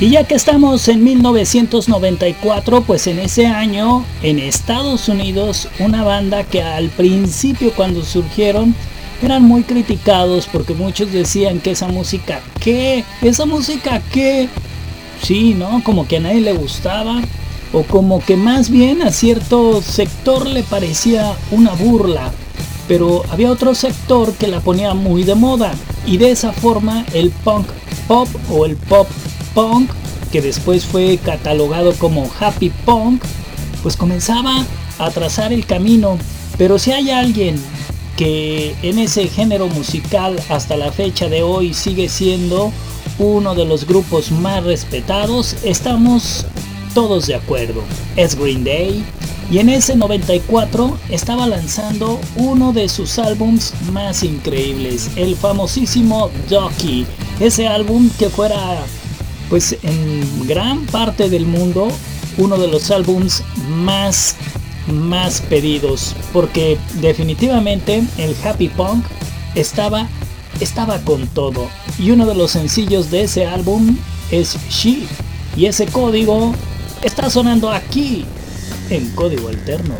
Y 0.00 0.10
ya 0.10 0.24
que 0.24 0.34
estamos 0.34 0.88
en 0.88 1.04
1994, 1.04 2.80
pues 2.80 3.06
en 3.06 3.18
ese 3.18 3.46
año 3.46 4.06
en 4.22 4.38
Estados 4.38 5.10
Unidos 5.10 5.68
una 5.78 6.02
banda 6.04 6.44
que 6.44 6.62
al 6.62 6.88
principio 6.88 7.74
cuando 7.74 8.02
surgieron 8.02 8.74
eran 9.22 9.42
muy 9.42 9.64
criticados 9.64 10.48
porque 10.50 10.72
muchos 10.72 11.12
decían 11.12 11.60
que 11.60 11.72
esa 11.72 11.88
música, 11.88 12.40
¿qué? 12.60 13.04
¿Esa 13.20 13.44
música 13.44 14.00
qué? 14.10 14.48
Sí, 15.30 15.54
¿no? 15.54 15.80
Como 15.84 16.08
que 16.08 16.16
a 16.16 16.20
nadie 16.20 16.40
le 16.40 16.54
gustaba 16.54 17.22
o 17.72 17.84
como 17.84 18.18
que 18.18 18.34
más 18.34 18.68
bien 18.68 19.00
a 19.00 19.12
cierto 19.12 19.80
sector 19.80 20.44
le 20.44 20.64
parecía 20.64 21.36
una 21.52 21.70
burla. 21.70 22.32
Pero 22.88 23.22
había 23.30 23.52
otro 23.52 23.76
sector 23.76 24.32
que 24.32 24.48
la 24.48 24.58
ponía 24.58 24.92
muy 24.92 25.22
de 25.22 25.36
moda 25.36 25.72
y 26.04 26.16
de 26.16 26.32
esa 26.32 26.50
forma 26.50 27.06
el 27.14 27.30
punk 27.30 27.68
pop 28.08 28.26
o 28.50 28.66
el 28.66 28.74
pop 28.74 29.06
punk, 29.54 29.92
que 30.32 30.42
después 30.42 30.84
fue 30.84 31.16
catalogado 31.18 31.92
como 31.92 32.28
happy 32.40 32.70
punk, 32.84 33.22
pues 33.84 33.96
comenzaba 33.96 34.66
a 34.98 35.10
trazar 35.10 35.52
el 35.52 35.64
camino. 35.64 36.18
Pero 36.58 36.76
si 36.76 36.90
hay 36.90 37.10
alguien 37.10 37.54
que 38.16 38.74
en 38.82 38.98
ese 38.98 39.28
género 39.28 39.68
musical 39.68 40.42
hasta 40.48 40.76
la 40.76 40.90
fecha 40.90 41.28
de 41.28 41.44
hoy 41.44 41.72
sigue 41.72 42.08
siendo 42.08 42.72
uno 43.20 43.54
de 43.54 43.66
los 43.66 43.86
grupos 43.86 44.32
más 44.32 44.64
respetados, 44.64 45.54
estamos 45.62 46.46
todos 46.94 47.26
de 47.26 47.34
acuerdo. 47.34 47.82
Es 48.16 48.34
Green 48.34 48.64
Day. 48.64 49.04
Y 49.50 49.58
en 49.58 49.68
ese 49.68 49.94
94 49.94 50.96
estaba 51.10 51.46
lanzando 51.46 52.18
uno 52.36 52.72
de 52.72 52.88
sus 52.88 53.18
álbums 53.18 53.74
más 53.92 54.22
increíbles, 54.22 55.10
el 55.16 55.36
famosísimo 55.36 56.30
Ducky. 56.48 57.06
Ese 57.40 57.68
álbum 57.68 58.08
que 58.18 58.30
fuera, 58.30 58.78
pues 59.50 59.76
en 59.82 60.48
gran 60.48 60.86
parte 60.86 61.28
del 61.28 61.44
mundo, 61.44 61.88
uno 62.38 62.56
de 62.56 62.68
los 62.68 62.90
álbums 62.90 63.42
más 63.68 64.36
más 64.86 65.40
pedidos 65.42 66.16
porque 66.32 66.76
definitivamente 67.00 68.02
el 68.16 68.34
happy 68.42 68.68
punk 68.68 69.04
estaba 69.54 70.08
estaba 70.58 70.98
con 70.98 71.26
todo 71.28 71.68
y 71.98 72.10
uno 72.10 72.26
de 72.26 72.34
los 72.34 72.50
sencillos 72.50 73.10
de 73.10 73.22
ese 73.22 73.46
álbum 73.46 73.96
es 74.30 74.56
She 74.68 75.06
y 75.56 75.66
ese 75.66 75.86
código 75.86 76.54
está 77.02 77.30
sonando 77.30 77.70
aquí 77.70 78.24
en 78.90 79.08
código 79.10 79.48
alterno 79.48 79.94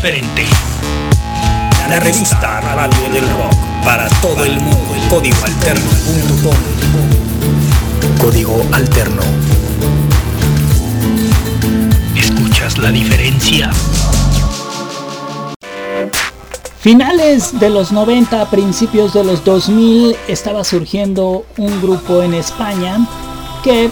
diferente. 0.00 0.46
La 1.90 2.00
revista 2.00 2.58
Radio 2.62 3.10
del 3.12 3.28
Rock 3.28 3.54
para 3.84 4.08
todo 4.22 4.46
el 4.46 4.58
mundo. 4.58 4.94
Código 5.10 5.36
Alterno.com. 5.44 6.56
Código 8.18 8.64
Alterno. 8.72 9.20
¿Escuchas 12.16 12.78
la 12.78 12.90
diferencia? 12.90 13.70
Finales 16.78 17.60
de 17.60 17.68
los 17.68 17.92
90, 17.92 18.48
principios 18.48 19.12
de 19.12 19.22
los 19.22 19.44
2000, 19.44 20.16
estaba 20.28 20.64
surgiendo 20.64 21.44
un 21.58 21.82
grupo 21.82 22.22
en 22.22 22.32
España 22.32 23.06
que 23.62 23.90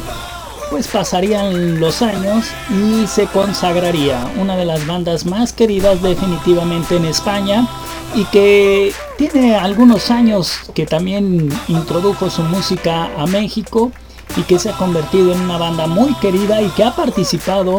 pues 0.71 0.89
pasarían 0.89 1.81
los 1.81 2.03
años 2.03 2.47
y 2.71 3.07
se 3.07 3.27
consagraría 3.27 4.31
una 4.37 4.57
de 4.57 4.64
las 4.64 4.87
bandas 4.87 5.25
más 5.25 5.53
queridas 5.53 6.03
definitivamente 6.03 6.97
en 6.97 7.05
España 7.05 7.66
y 8.14 8.25
que 8.27 8.93
tiene 9.16 9.57
algunos 9.57 10.11
años 10.11 10.53
que 10.75 10.87
también 10.87 11.49
introdujo 11.69 12.31
su 12.31 12.43
música 12.43 13.11
a 13.16 13.27
México 13.27 13.93
y 14.37 14.43
que 14.43 14.59
se 14.59 14.71
ha 14.71 14.77
convertido 14.77 15.33
en 15.33 15.41
una 15.41 15.59
banda 15.59 15.87
muy 15.87 16.14
querida 16.14 16.61
y 16.62 16.69
que 16.71 16.85
ha 16.85 16.95
participado 16.95 17.79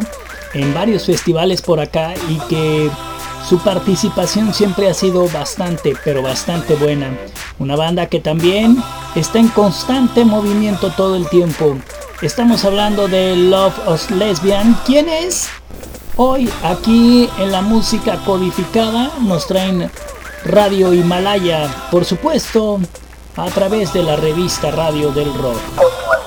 en 0.54 0.74
varios 0.74 1.06
festivales 1.06 1.62
por 1.62 1.80
acá 1.80 2.14
y 2.30 2.38
que 2.48 2.90
su 3.50 3.58
participación 3.58 4.54
siempre 4.54 4.88
ha 4.88 4.94
sido 4.94 5.28
bastante, 5.28 5.96
pero 6.06 6.22
bastante 6.22 6.76
buena. 6.76 7.18
Una 7.58 7.76
banda 7.76 8.06
que 8.06 8.20
también 8.20 8.78
está 9.16 9.40
en 9.40 9.48
constante 9.48 10.24
movimiento 10.24 10.92
todo 10.92 11.16
el 11.16 11.28
tiempo. 11.30 11.76
Estamos 12.22 12.64
hablando 12.64 13.08
de 13.08 13.36
Love 13.36 13.88
of 13.88 14.12
Lesbian. 14.12 14.78
¿Quién 14.86 15.10
es? 15.10 15.50
Hoy 16.16 16.48
aquí 16.62 17.28
en 17.40 17.52
la 17.52 17.64
música 17.64 18.18
codificada 18.24 19.14
nos 19.22 19.48
traen 19.48 19.90
Radio 20.46 20.94
Himalaya, 20.94 21.88
por 21.90 22.06
supuesto, 22.06 22.80
a 23.36 23.48
través 23.48 23.94
de 23.94 24.04
la 24.04 24.16
revista 24.16 24.70
Radio 24.70 25.10
del 25.12 25.34
Rock. 25.34 26.19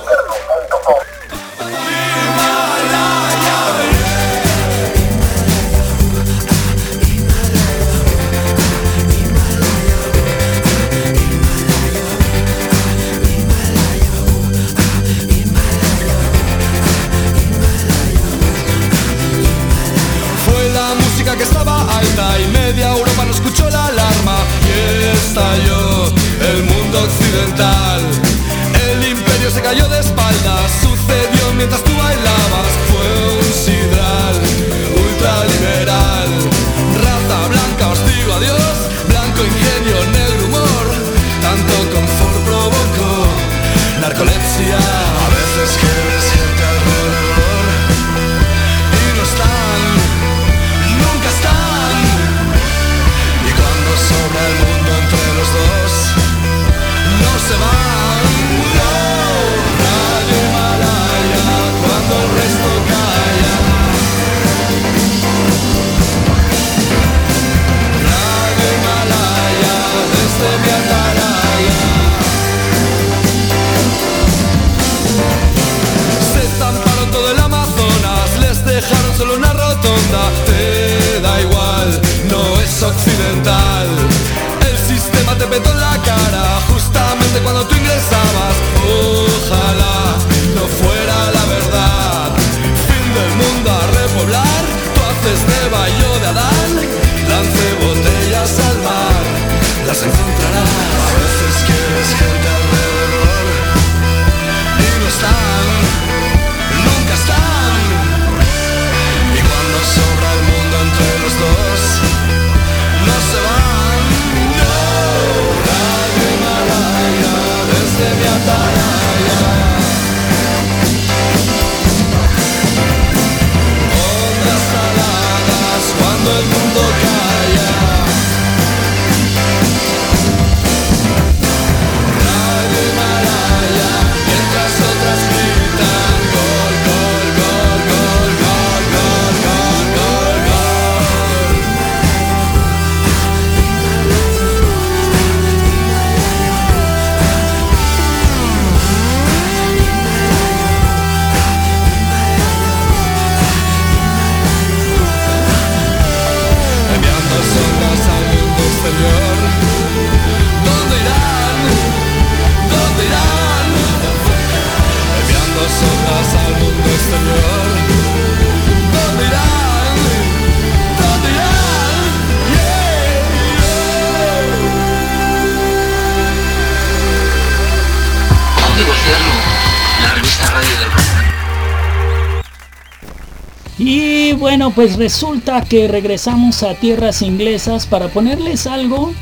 Pues 184.75 184.97
resulta 184.97 185.61
que 185.61 185.87
regresamos 185.87 186.63
a 186.63 186.75
tierras 186.75 187.21
inglesas 187.21 187.85
para 187.85 188.07
ponerles 188.07 188.67
algo 188.67 189.13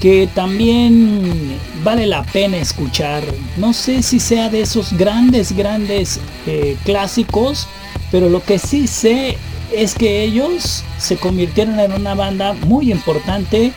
que 0.00 0.28
también 0.34 1.58
vale 1.82 2.06
la 2.06 2.22
pena 2.22 2.56
escuchar. 2.58 3.22
No 3.56 3.72
sé 3.72 4.02
si 4.02 4.20
sea 4.20 4.48
de 4.50 4.62
esos 4.62 4.92
grandes, 4.92 5.52
grandes 5.52 6.20
eh, 6.46 6.76
clásicos, 6.84 7.68
pero 8.10 8.28
lo 8.28 8.42
que 8.42 8.58
sí 8.58 8.86
sé 8.86 9.36
es 9.72 9.94
que 9.94 10.22
ellos 10.22 10.84
se 10.98 11.16
convirtieron 11.16 11.80
en 11.80 11.92
una 11.92 12.14
banda 12.14 12.54
muy 12.66 12.92
importante 12.92 13.72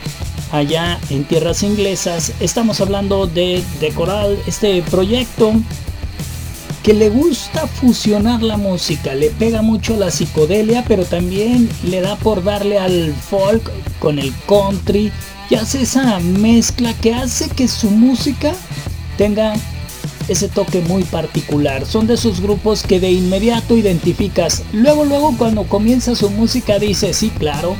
allá 0.52 0.98
en 1.10 1.24
tierras 1.24 1.62
inglesas. 1.62 2.32
Estamos 2.40 2.80
hablando 2.80 3.26
de, 3.26 3.62
de 3.80 3.88
Coral, 3.90 4.38
este 4.46 4.82
proyecto 4.82 5.52
le 6.94 7.10
gusta 7.10 7.66
fusionar 7.66 8.42
la 8.42 8.56
música, 8.56 9.14
le 9.14 9.30
pega 9.30 9.62
mucho 9.62 9.96
la 9.96 10.10
psicodelia, 10.10 10.84
pero 10.86 11.04
también 11.04 11.68
le 11.84 12.00
da 12.00 12.16
por 12.16 12.42
darle 12.42 12.78
al 12.78 13.12
folk 13.12 13.70
con 13.98 14.18
el 14.18 14.32
country 14.46 15.12
y 15.50 15.54
hace 15.54 15.82
esa 15.82 16.18
mezcla 16.20 16.94
que 16.94 17.14
hace 17.14 17.48
que 17.48 17.68
su 17.68 17.90
música 17.90 18.52
tenga 19.16 19.54
ese 20.28 20.48
toque 20.48 20.80
muy 20.80 21.04
particular. 21.04 21.86
Son 21.86 22.06
de 22.06 22.14
esos 22.14 22.40
grupos 22.40 22.82
que 22.82 23.00
de 23.00 23.10
inmediato 23.10 23.76
identificas. 23.76 24.62
Luego, 24.72 25.04
luego 25.04 25.34
cuando 25.36 25.64
comienza 25.64 26.14
su 26.14 26.30
música 26.30 26.78
dice, 26.78 27.14
sí, 27.14 27.30
claro, 27.30 27.76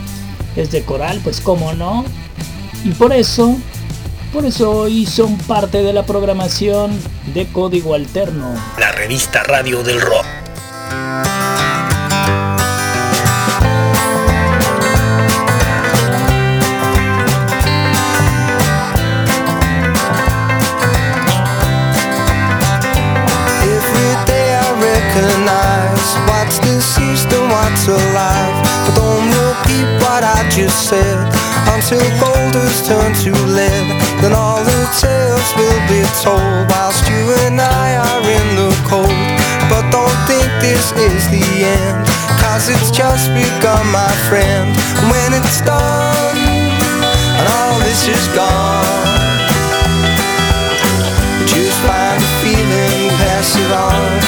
es 0.57 0.71
de 0.71 0.83
coral, 0.83 1.21
pues 1.23 1.41
cómo 1.41 1.73
no. 1.75 2.05
Y 2.85 2.91
por 2.91 3.13
eso, 3.13 3.57
por 4.33 4.45
eso 4.45 4.71
hoy 4.71 5.07
son 5.07 5.37
parte 5.39 5.83
de 5.83 5.93
la 5.93 6.05
programación 6.05 6.99
de 7.35 7.47
Código 7.47 7.95
Alterno. 7.95 8.55
La 8.79 8.93
revista 8.93 9.43
Radio 9.43 9.83
del 9.83 10.01
Rock. 10.01 10.27
Every 23.63 24.27
day 24.27 24.55
I 24.55 24.73
recognize 24.81 26.17
what's 26.27 26.59
deceased 26.61 27.33
and 27.33 27.51
what's 27.51 27.87
alive. 27.89 28.55
But 28.87 28.95
don't 28.97 29.31
repeat 29.31 30.03
what 30.03 30.25
I 30.25 30.49
just 30.51 30.89
said 30.89 31.19
until 31.75 32.01
gold 32.21 32.55
has 32.55 32.87
turned 32.87 33.17
to 33.25 33.38
will 35.57 35.81
be 35.89 36.03
told 36.21 36.69
whilst 36.71 37.09
you 37.09 37.33
and 37.47 37.61
I 37.61 37.97
are 37.97 38.25
in 38.27 38.47
the 38.57 38.71
cold. 38.89 39.09
But 39.71 39.89
don't 39.91 40.19
think 40.27 40.49
this 40.61 40.93
is 40.93 41.29
the 41.31 41.45
end, 41.65 42.07
cause 42.41 42.69
it's 42.69 42.91
just 42.91 43.33
begun, 43.33 43.85
my 43.93 44.13
friend. 44.29 44.75
When 45.13 45.33
it's 45.33 45.61
done, 45.63 46.39
and 47.39 47.47
all 47.57 47.79
this 47.81 48.09
is 48.09 48.25
gone. 48.35 49.09
Just 51.47 51.79
find 51.87 52.21
feeling, 52.43 53.11
pass 53.21 53.57
it 53.57 53.73
on. 53.73 54.28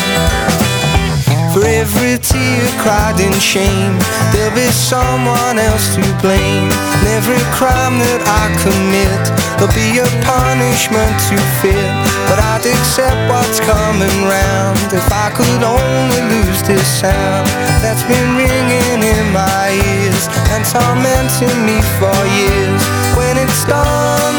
Every 1.91 2.23
tear 2.23 2.63
cried 2.79 3.19
in 3.19 3.35
shame, 3.41 3.99
there'll 4.31 4.55
be 4.55 4.71
someone 4.71 5.59
else 5.59 5.99
to 5.99 6.03
blame. 6.23 6.71
And 6.71 7.07
every 7.19 7.43
crime 7.51 7.99
that 7.99 8.23
I 8.31 8.47
commit, 8.63 9.23
there'll 9.59 9.75
be 9.75 9.99
a 9.99 10.07
punishment 10.23 11.11
to 11.27 11.37
fit. 11.59 11.91
But 12.31 12.39
I'd 12.39 12.63
accept 12.63 13.19
what's 13.27 13.59
coming 13.59 14.23
round 14.23 14.79
if 14.95 15.03
I 15.11 15.35
could 15.35 15.67
only 15.67 16.23
lose 16.31 16.63
this 16.63 16.87
sound 16.87 17.51
that's 17.83 18.07
been 18.07 18.39
ringing 18.39 19.03
in 19.03 19.25
my 19.35 19.75
ears 19.75 20.31
and 20.55 20.63
tormenting 20.71 21.59
me 21.67 21.83
for 21.99 22.15
years. 22.39 22.83
When 23.19 23.35
it's 23.35 23.67
done 23.67 24.39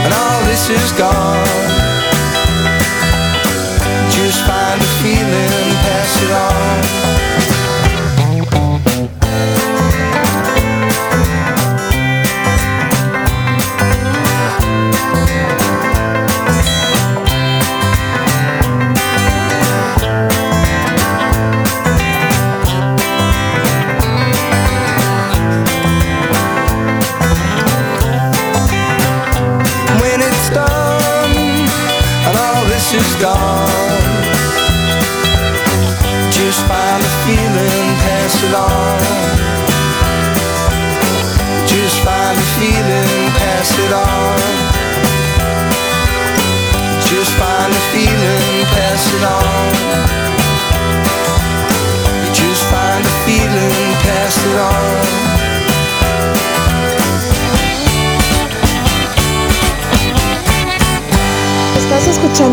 and 0.00 0.10
all 0.16 0.40
this 0.48 0.72
is 0.72 0.88
gone. 0.96 1.44
Just 4.16 4.40
find 4.48 4.80
a 4.80 4.90
feeling, 5.04 5.67
it 6.20 6.30
all 6.30 7.07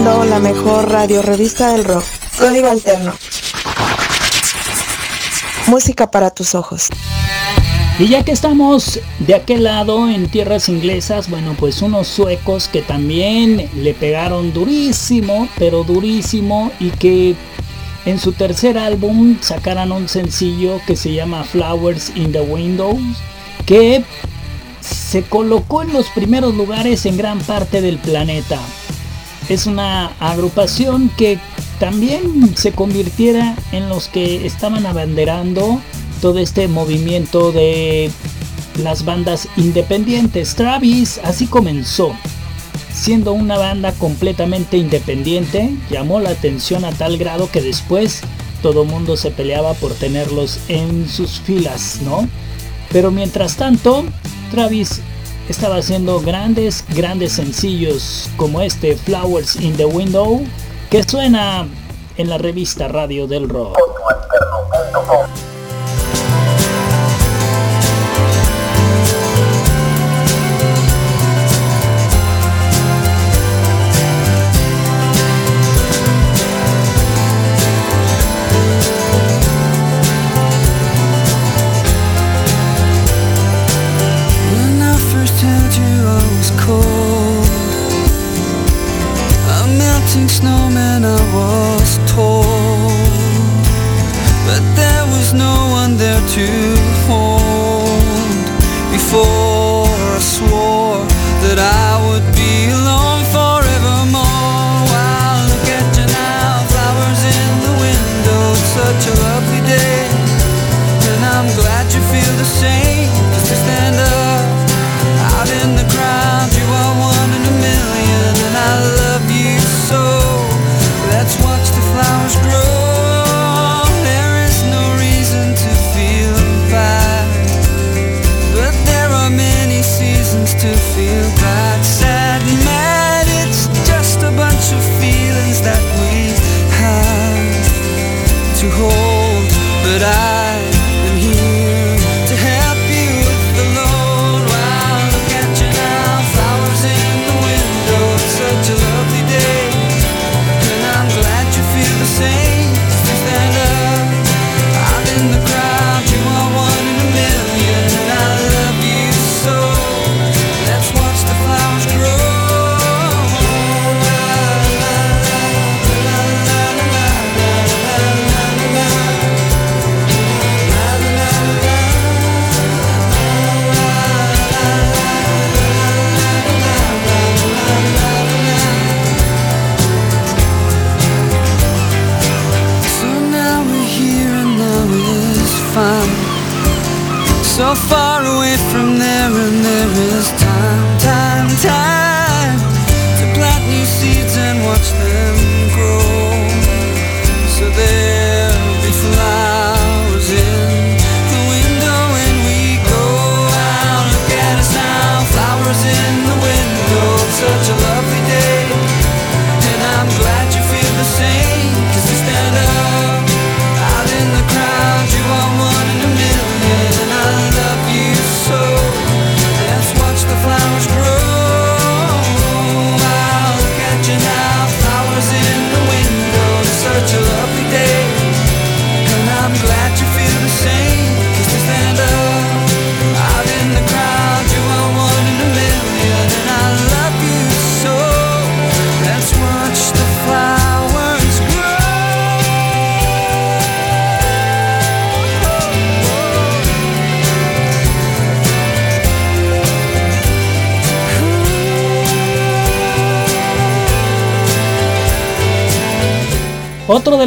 la 0.05 0.39
mejor 0.39 0.91
radio 0.91 1.23
revista 1.23 1.71
del 1.71 1.83
rock. 1.83 2.03
Código 2.37 2.69
Alterno. 2.69 3.11
Música 5.65 6.11
para 6.11 6.29
tus 6.29 6.53
ojos. 6.53 6.89
Y 7.97 8.07
ya 8.09 8.23
que 8.23 8.31
estamos 8.31 8.99
de 9.17 9.33
aquel 9.33 9.63
lado 9.63 10.07
en 10.07 10.29
tierras 10.29 10.69
inglesas, 10.69 11.27
bueno, 11.27 11.55
pues 11.57 11.81
unos 11.81 12.07
suecos 12.07 12.67
que 12.67 12.83
también 12.83 13.67
le 13.77 13.95
pegaron 13.95 14.53
durísimo, 14.53 15.49
pero 15.57 15.83
durísimo, 15.83 16.71
y 16.79 16.91
que 16.91 17.35
en 18.05 18.19
su 18.19 18.31
tercer 18.31 18.77
álbum 18.77 19.39
sacaran 19.41 19.91
un 19.91 20.07
sencillo 20.07 20.79
que 20.85 20.95
se 20.95 21.13
llama 21.13 21.43
Flowers 21.43 22.11
in 22.15 22.31
the 22.31 22.41
Windows, 22.41 23.01
que 23.65 24.03
se 24.81 25.23
colocó 25.23 25.81
en 25.81 25.93
los 25.93 26.09
primeros 26.09 26.53
lugares 26.53 27.07
en 27.07 27.17
gran 27.17 27.39
parte 27.39 27.81
del 27.81 27.97
planeta. 27.97 28.59
Es 29.49 29.67
una 29.67 30.07
agrupación 30.19 31.09
que 31.17 31.39
también 31.79 32.55
se 32.55 32.71
convirtiera 32.71 33.55
en 33.71 33.89
los 33.89 34.07
que 34.07 34.45
estaban 34.45 34.85
abanderando 34.85 35.79
todo 36.21 36.39
este 36.39 36.67
movimiento 36.67 37.51
de 37.51 38.09
las 38.81 39.05
bandas 39.05 39.47
independientes. 39.57 40.55
Travis 40.55 41.19
así 41.23 41.45
comenzó, 41.45 42.15
siendo 42.91 43.33
una 43.33 43.57
banda 43.57 43.91
completamente 43.93 44.77
independiente, 44.77 45.75
llamó 45.91 46.19
la 46.19 46.31
atención 46.31 46.83
a 46.85 46.91
tal 46.91 47.17
grado 47.17 47.49
que 47.51 47.61
después 47.61 48.21
todo 48.63 48.83
mundo 48.83 49.15
se 49.15 49.29
peleaba 49.31 49.73
por 49.75 49.93
tenerlos 49.93 50.59
en 50.69 51.07
sus 51.07 51.39
filas, 51.39 51.99
¿no? 52.03 52.27
Pero 52.91 53.11
mientras 53.11 53.57
tanto, 53.57 54.05
Travis 54.49 55.01
estaba 55.49 55.77
haciendo 55.77 56.19
grandes, 56.21 56.83
grandes 56.95 57.33
sencillos 57.33 58.29
como 58.37 58.61
este 58.61 58.95
Flowers 58.95 59.55
in 59.57 59.75
the 59.75 59.85
Window, 59.85 60.41
que 60.89 61.03
suena 61.03 61.67
en 62.17 62.29
la 62.29 62.37
revista 62.37 62.87
Radio 62.87 63.27
del 63.27 63.49
Rock. 63.49 63.77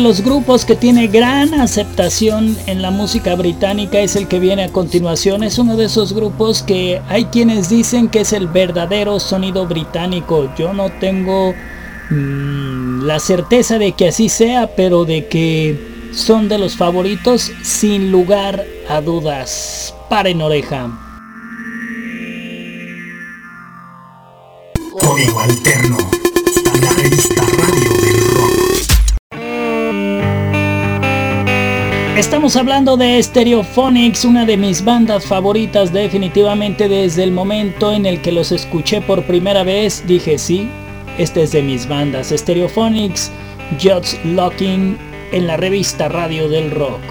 los 0.09 0.22
grupos 0.22 0.64
que 0.64 0.74
tiene 0.74 1.06
gran 1.06 1.52
aceptación 1.52 2.56
en 2.64 2.80
la 2.80 2.90
música 2.90 3.34
británica 3.34 4.00
es 4.00 4.16
el 4.16 4.26
que 4.26 4.38
viene 4.38 4.64
a 4.64 4.72
continuación. 4.72 5.42
Es 5.42 5.59
uno 5.59 5.76
de 5.76 5.84
esos 5.84 6.14
grupos 6.14 6.62
que 6.62 7.02
hay 7.09 7.26
quienes 7.26 7.68
dicen 7.68 8.09
que 8.09 8.20
es 8.20 8.32
el 8.32 8.46
verdadero 8.46 9.20
sonido 9.20 9.66
británico. 9.66 10.50
Yo 10.56 10.72
no 10.72 10.88
tengo 10.98 11.52
mm, 12.09 13.02
la 13.02 13.20
certeza 13.20 13.78
de 13.78 13.92
que 13.92 14.09
así 14.09 14.30
sea, 14.30 14.74
pero 14.74 15.04
de 15.04 15.26
que 15.26 16.09
son 16.14 16.48
de 16.48 16.56
los 16.56 16.74
favoritos 16.74 17.52
sin 17.62 18.11
lugar 18.11 18.64
a 18.88 19.02
dudas. 19.02 19.94
Paren 20.09 20.40
oreja. 20.40 20.88
Alterno. 25.38 26.17
Estamos 32.49 32.62
hablando 32.62 32.96
de 32.96 33.22
Stereophonics, 33.22 34.24
una 34.24 34.46
de 34.46 34.57
mis 34.57 34.82
bandas 34.82 35.26
favoritas 35.26 35.92
definitivamente 35.92 36.88
desde 36.88 37.22
el 37.22 37.30
momento 37.30 37.92
en 37.92 38.07
el 38.07 38.22
que 38.22 38.32
los 38.32 38.53
escuché 38.53 39.03
por 39.03 39.22
primera 39.24 39.64
vez, 39.64 40.03
dije 40.07 40.38
sí, 40.38 40.66
esta 41.18 41.40
es 41.40 41.53
de 41.53 41.61
mis 41.61 41.86
bandas 41.86 42.32
Stereophonics, 42.34 43.30
Judge 43.78 44.18
Locking 44.24 44.96
en 45.30 45.46
la 45.46 45.59
revista 45.59 46.09
Radio 46.09 46.49
del 46.49 46.70
Rock. 46.70 47.03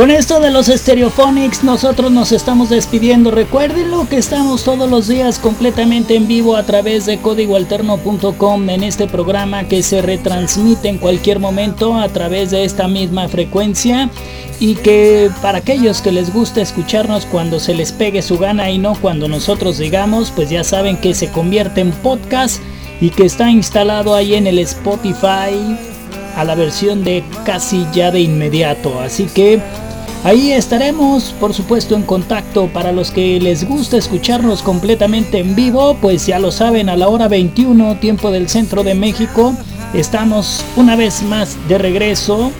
Con 0.00 0.10
esto 0.10 0.40
de 0.40 0.50
los 0.50 0.68
Stereophonics 0.68 1.62
nosotros 1.62 2.10
nos 2.10 2.32
estamos 2.32 2.70
despidiendo. 2.70 3.30
Recuérdenlo 3.30 4.08
que 4.08 4.16
estamos 4.16 4.64
todos 4.64 4.88
los 4.88 5.08
días 5.08 5.38
completamente 5.38 6.16
en 6.16 6.26
vivo 6.26 6.56
a 6.56 6.62
través 6.62 7.04
de 7.04 7.18
códigoalterno.com 7.18 8.70
en 8.70 8.82
este 8.82 9.06
programa 9.06 9.64
que 9.64 9.82
se 9.82 10.00
retransmite 10.00 10.88
en 10.88 10.96
cualquier 10.96 11.38
momento 11.38 11.96
a 11.96 12.08
través 12.08 12.50
de 12.50 12.64
esta 12.64 12.88
misma 12.88 13.28
frecuencia 13.28 14.08
y 14.58 14.76
que 14.76 15.30
para 15.42 15.58
aquellos 15.58 16.00
que 16.00 16.12
les 16.12 16.32
gusta 16.32 16.62
escucharnos 16.62 17.26
cuando 17.26 17.60
se 17.60 17.74
les 17.74 17.92
pegue 17.92 18.22
su 18.22 18.38
gana 18.38 18.70
y 18.70 18.78
no 18.78 18.94
cuando 19.02 19.28
nosotros 19.28 19.76
digamos, 19.76 20.30
pues 20.30 20.48
ya 20.48 20.64
saben 20.64 20.96
que 20.96 21.12
se 21.12 21.30
convierte 21.30 21.82
en 21.82 21.92
podcast 21.92 22.62
y 23.02 23.10
que 23.10 23.26
está 23.26 23.50
instalado 23.50 24.14
ahí 24.14 24.34
en 24.34 24.46
el 24.46 24.60
Spotify 24.60 25.76
a 26.36 26.44
la 26.44 26.54
versión 26.54 27.04
de 27.04 27.22
casi 27.44 27.86
ya 27.92 28.10
de 28.10 28.20
inmediato. 28.20 28.98
Así 28.98 29.26
que 29.26 29.60
ahí 30.24 30.52
estaremos, 30.52 31.34
por 31.40 31.54
supuesto, 31.54 31.94
en 31.94 32.02
contacto. 32.02 32.68
Para 32.68 32.92
los 32.92 33.10
que 33.10 33.40
les 33.40 33.66
gusta 33.68 33.96
escucharnos 33.96 34.62
completamente 34.62 35.38
en 35.38 35.54
vivo, 35.54 35.96
pues 36.00 36.26
ya 36.26 36.38
lo 36.38 36.50
saben, 36.50 36.88
a 36.88 36.96
la 36.96 37.08
hora 37.08 37.28
21, 37.28 37.98
tiempo 37.98 38.30
del 38.30 38.48
centro 38.48 38.84
de 38.84 38.94
México, 38.94 39.54
estamos 39.94 40.64
una 40.76 40.96
vez 40.96 41.22
más 41.22 41.56
de 41.68 41.78
regreso 41.78 42.52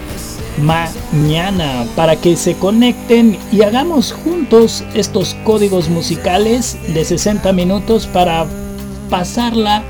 mañana 0.62 1.86
para 1.96 2.16
que 2.16 2.36
se 2.36 2.54
conecten 2.54 3.38
y 3.52 3.62
hagamos 3.62 4.12
juntos 4.12 4.84
estos 4.94 5.34
códigos 5.44 5.88
musicales 5.88 6.76
de 6.92 7.04
60 7.04 7.52
minutos 7.52 8.06
para 8.06 8.46
pasarla 9.08 9.82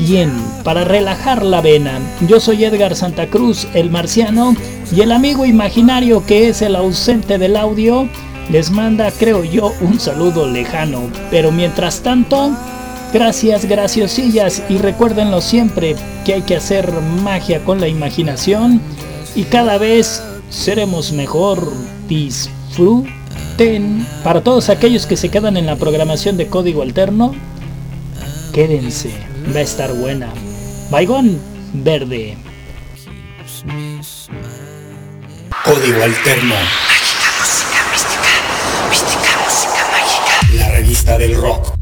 bien, 0.00 0.32
para 0.64 0.84
relajar 0.84 1.44
la 1.44 1.60
vena. 1.60 2.00
Yo 2.26 2.40
soy 2.40 2.64
Edgar 2.64 2.96
Santa 2.96 3.26
Cruz, 3.26 3.68
el 3.74 3.90
marciano, 3.90 4.56
y 4.94 5.02
el 5.02 5.12
amigo 5.12 5.44
imaginario 5.44 6.24
que 6.24 6.48
es 6.48 6.62
el 6.62 6.74
ausente 6.74 7.38
del 7.38 7.56
audio 7.56 8.08
les 8.50 8.70
manda, 8.70 9.12
creo 9.12 9.44
yo, 9.44 9.72
un 9.80 10.00
saludo 10.00 10.48
lejano. 10.48 11.02
Pero 11.30 11.52
mientras 11.52 12.00
tanto, 12.00 12.50
gracias, 13.12 13.64
graciosillas, 13.64 14.62
y 14.68 14.78
recuérdenlo 14.78 15.40
siempre 15.40 15.94
que 16.24 16.34
hay 16.34 16.42
que 16.42 16.56
hacer 16.56 16.90
magia 17.22 17.64
con 17.64 17.80
la 17.80 17.86
imaginación 17.86 18.80
y 19.36 19.44
cada 19.44 19.78
vez 19.78 20.22
seremos 20.48 21.12
mejor. 21.12 21.72
Disfruten. 22.08 23.06
Para 24.24 24.42
todos 24.42 24.68
aquellos 24.68 25.06
que 25.06 25.16
se 25.16 25.28
quedan 25.28 25.56
en 25.56 25.66
la 25.66 25.76
programación 25.76 26.36
de 26.36 26.48
código 26.48 26.82
alterno, 26.82 27.34
quédense, 28.52 29.12
va 29.48 29.60
a 29.60 29.62
estar 29.62 29.92
buena. 29.92 30.32
Baigón 30.90 31.40
verde. 31.72 32.36
Código 35.64 36.02
Alterno. 36.02 36.54
La 40.54 40.70
revista 40.70 41.18
del 41.18 41.36
rock. 41.36 41.74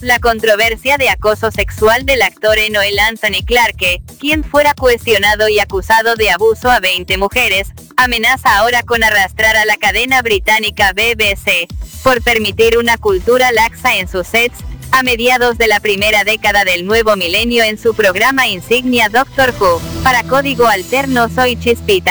La 0.00 0.20
controversia 0.20 0.96
de 0.96 1.10
acoso 1.10 1.50
sexual 1.50 2.06
del 2.06 2.22
actor 2.22 2.56
Noel 2.70 2.98
Anthony 2.98 3.44
Clarke, 3.44 4.00
quien 4.18 4.42
fuera 4.42 4.74
cuestionado 4.74 5.48
y 5.48 5.58
acusado 5.58 6.14
de 6.14 6.30
abuso 6.30 6.70
a 6.70 6.80
20 6.80 7.18
mujeres, 7.18 7.68
amenaza 7.96 8.58
ahora 8.58 8.82
con 8.84 9.04
arrastrar 9.04 9.56
a 9.56 9.64
la 9.66 9.76
cadena 9.76 10.22
británica 10.22 10.92
BBC 10.92 11.68
por 12.08 12.22
permitir 12.22 12.78
una 12.78 12.96
cultura 12.96 13.52
laxa 13.52 13.96
en 13.96 14.08
sus 14.08 14.26
sets 14.26 14.60
a 14.92 15.02
mediados 15.02 15.58
de 15.58 15.66
la 15.66 15.78
primera 15.78 16.24
década 16.24 16.64
del 16.64 16.86
nuevo 16.86 17.16
milenio 17.16 17.64
en 17.64 17.76
su 17.76 17.92
programa 17.92 18.46
insignia 18.46 19.10
Doctor 19.10 19.52
Who. 19.60 19.78
Para 20.04 20.22
Código 20.22 20.66
Alterno 20.66 21.28
soy 21.28 21.56
Chispita. 21.56 22.06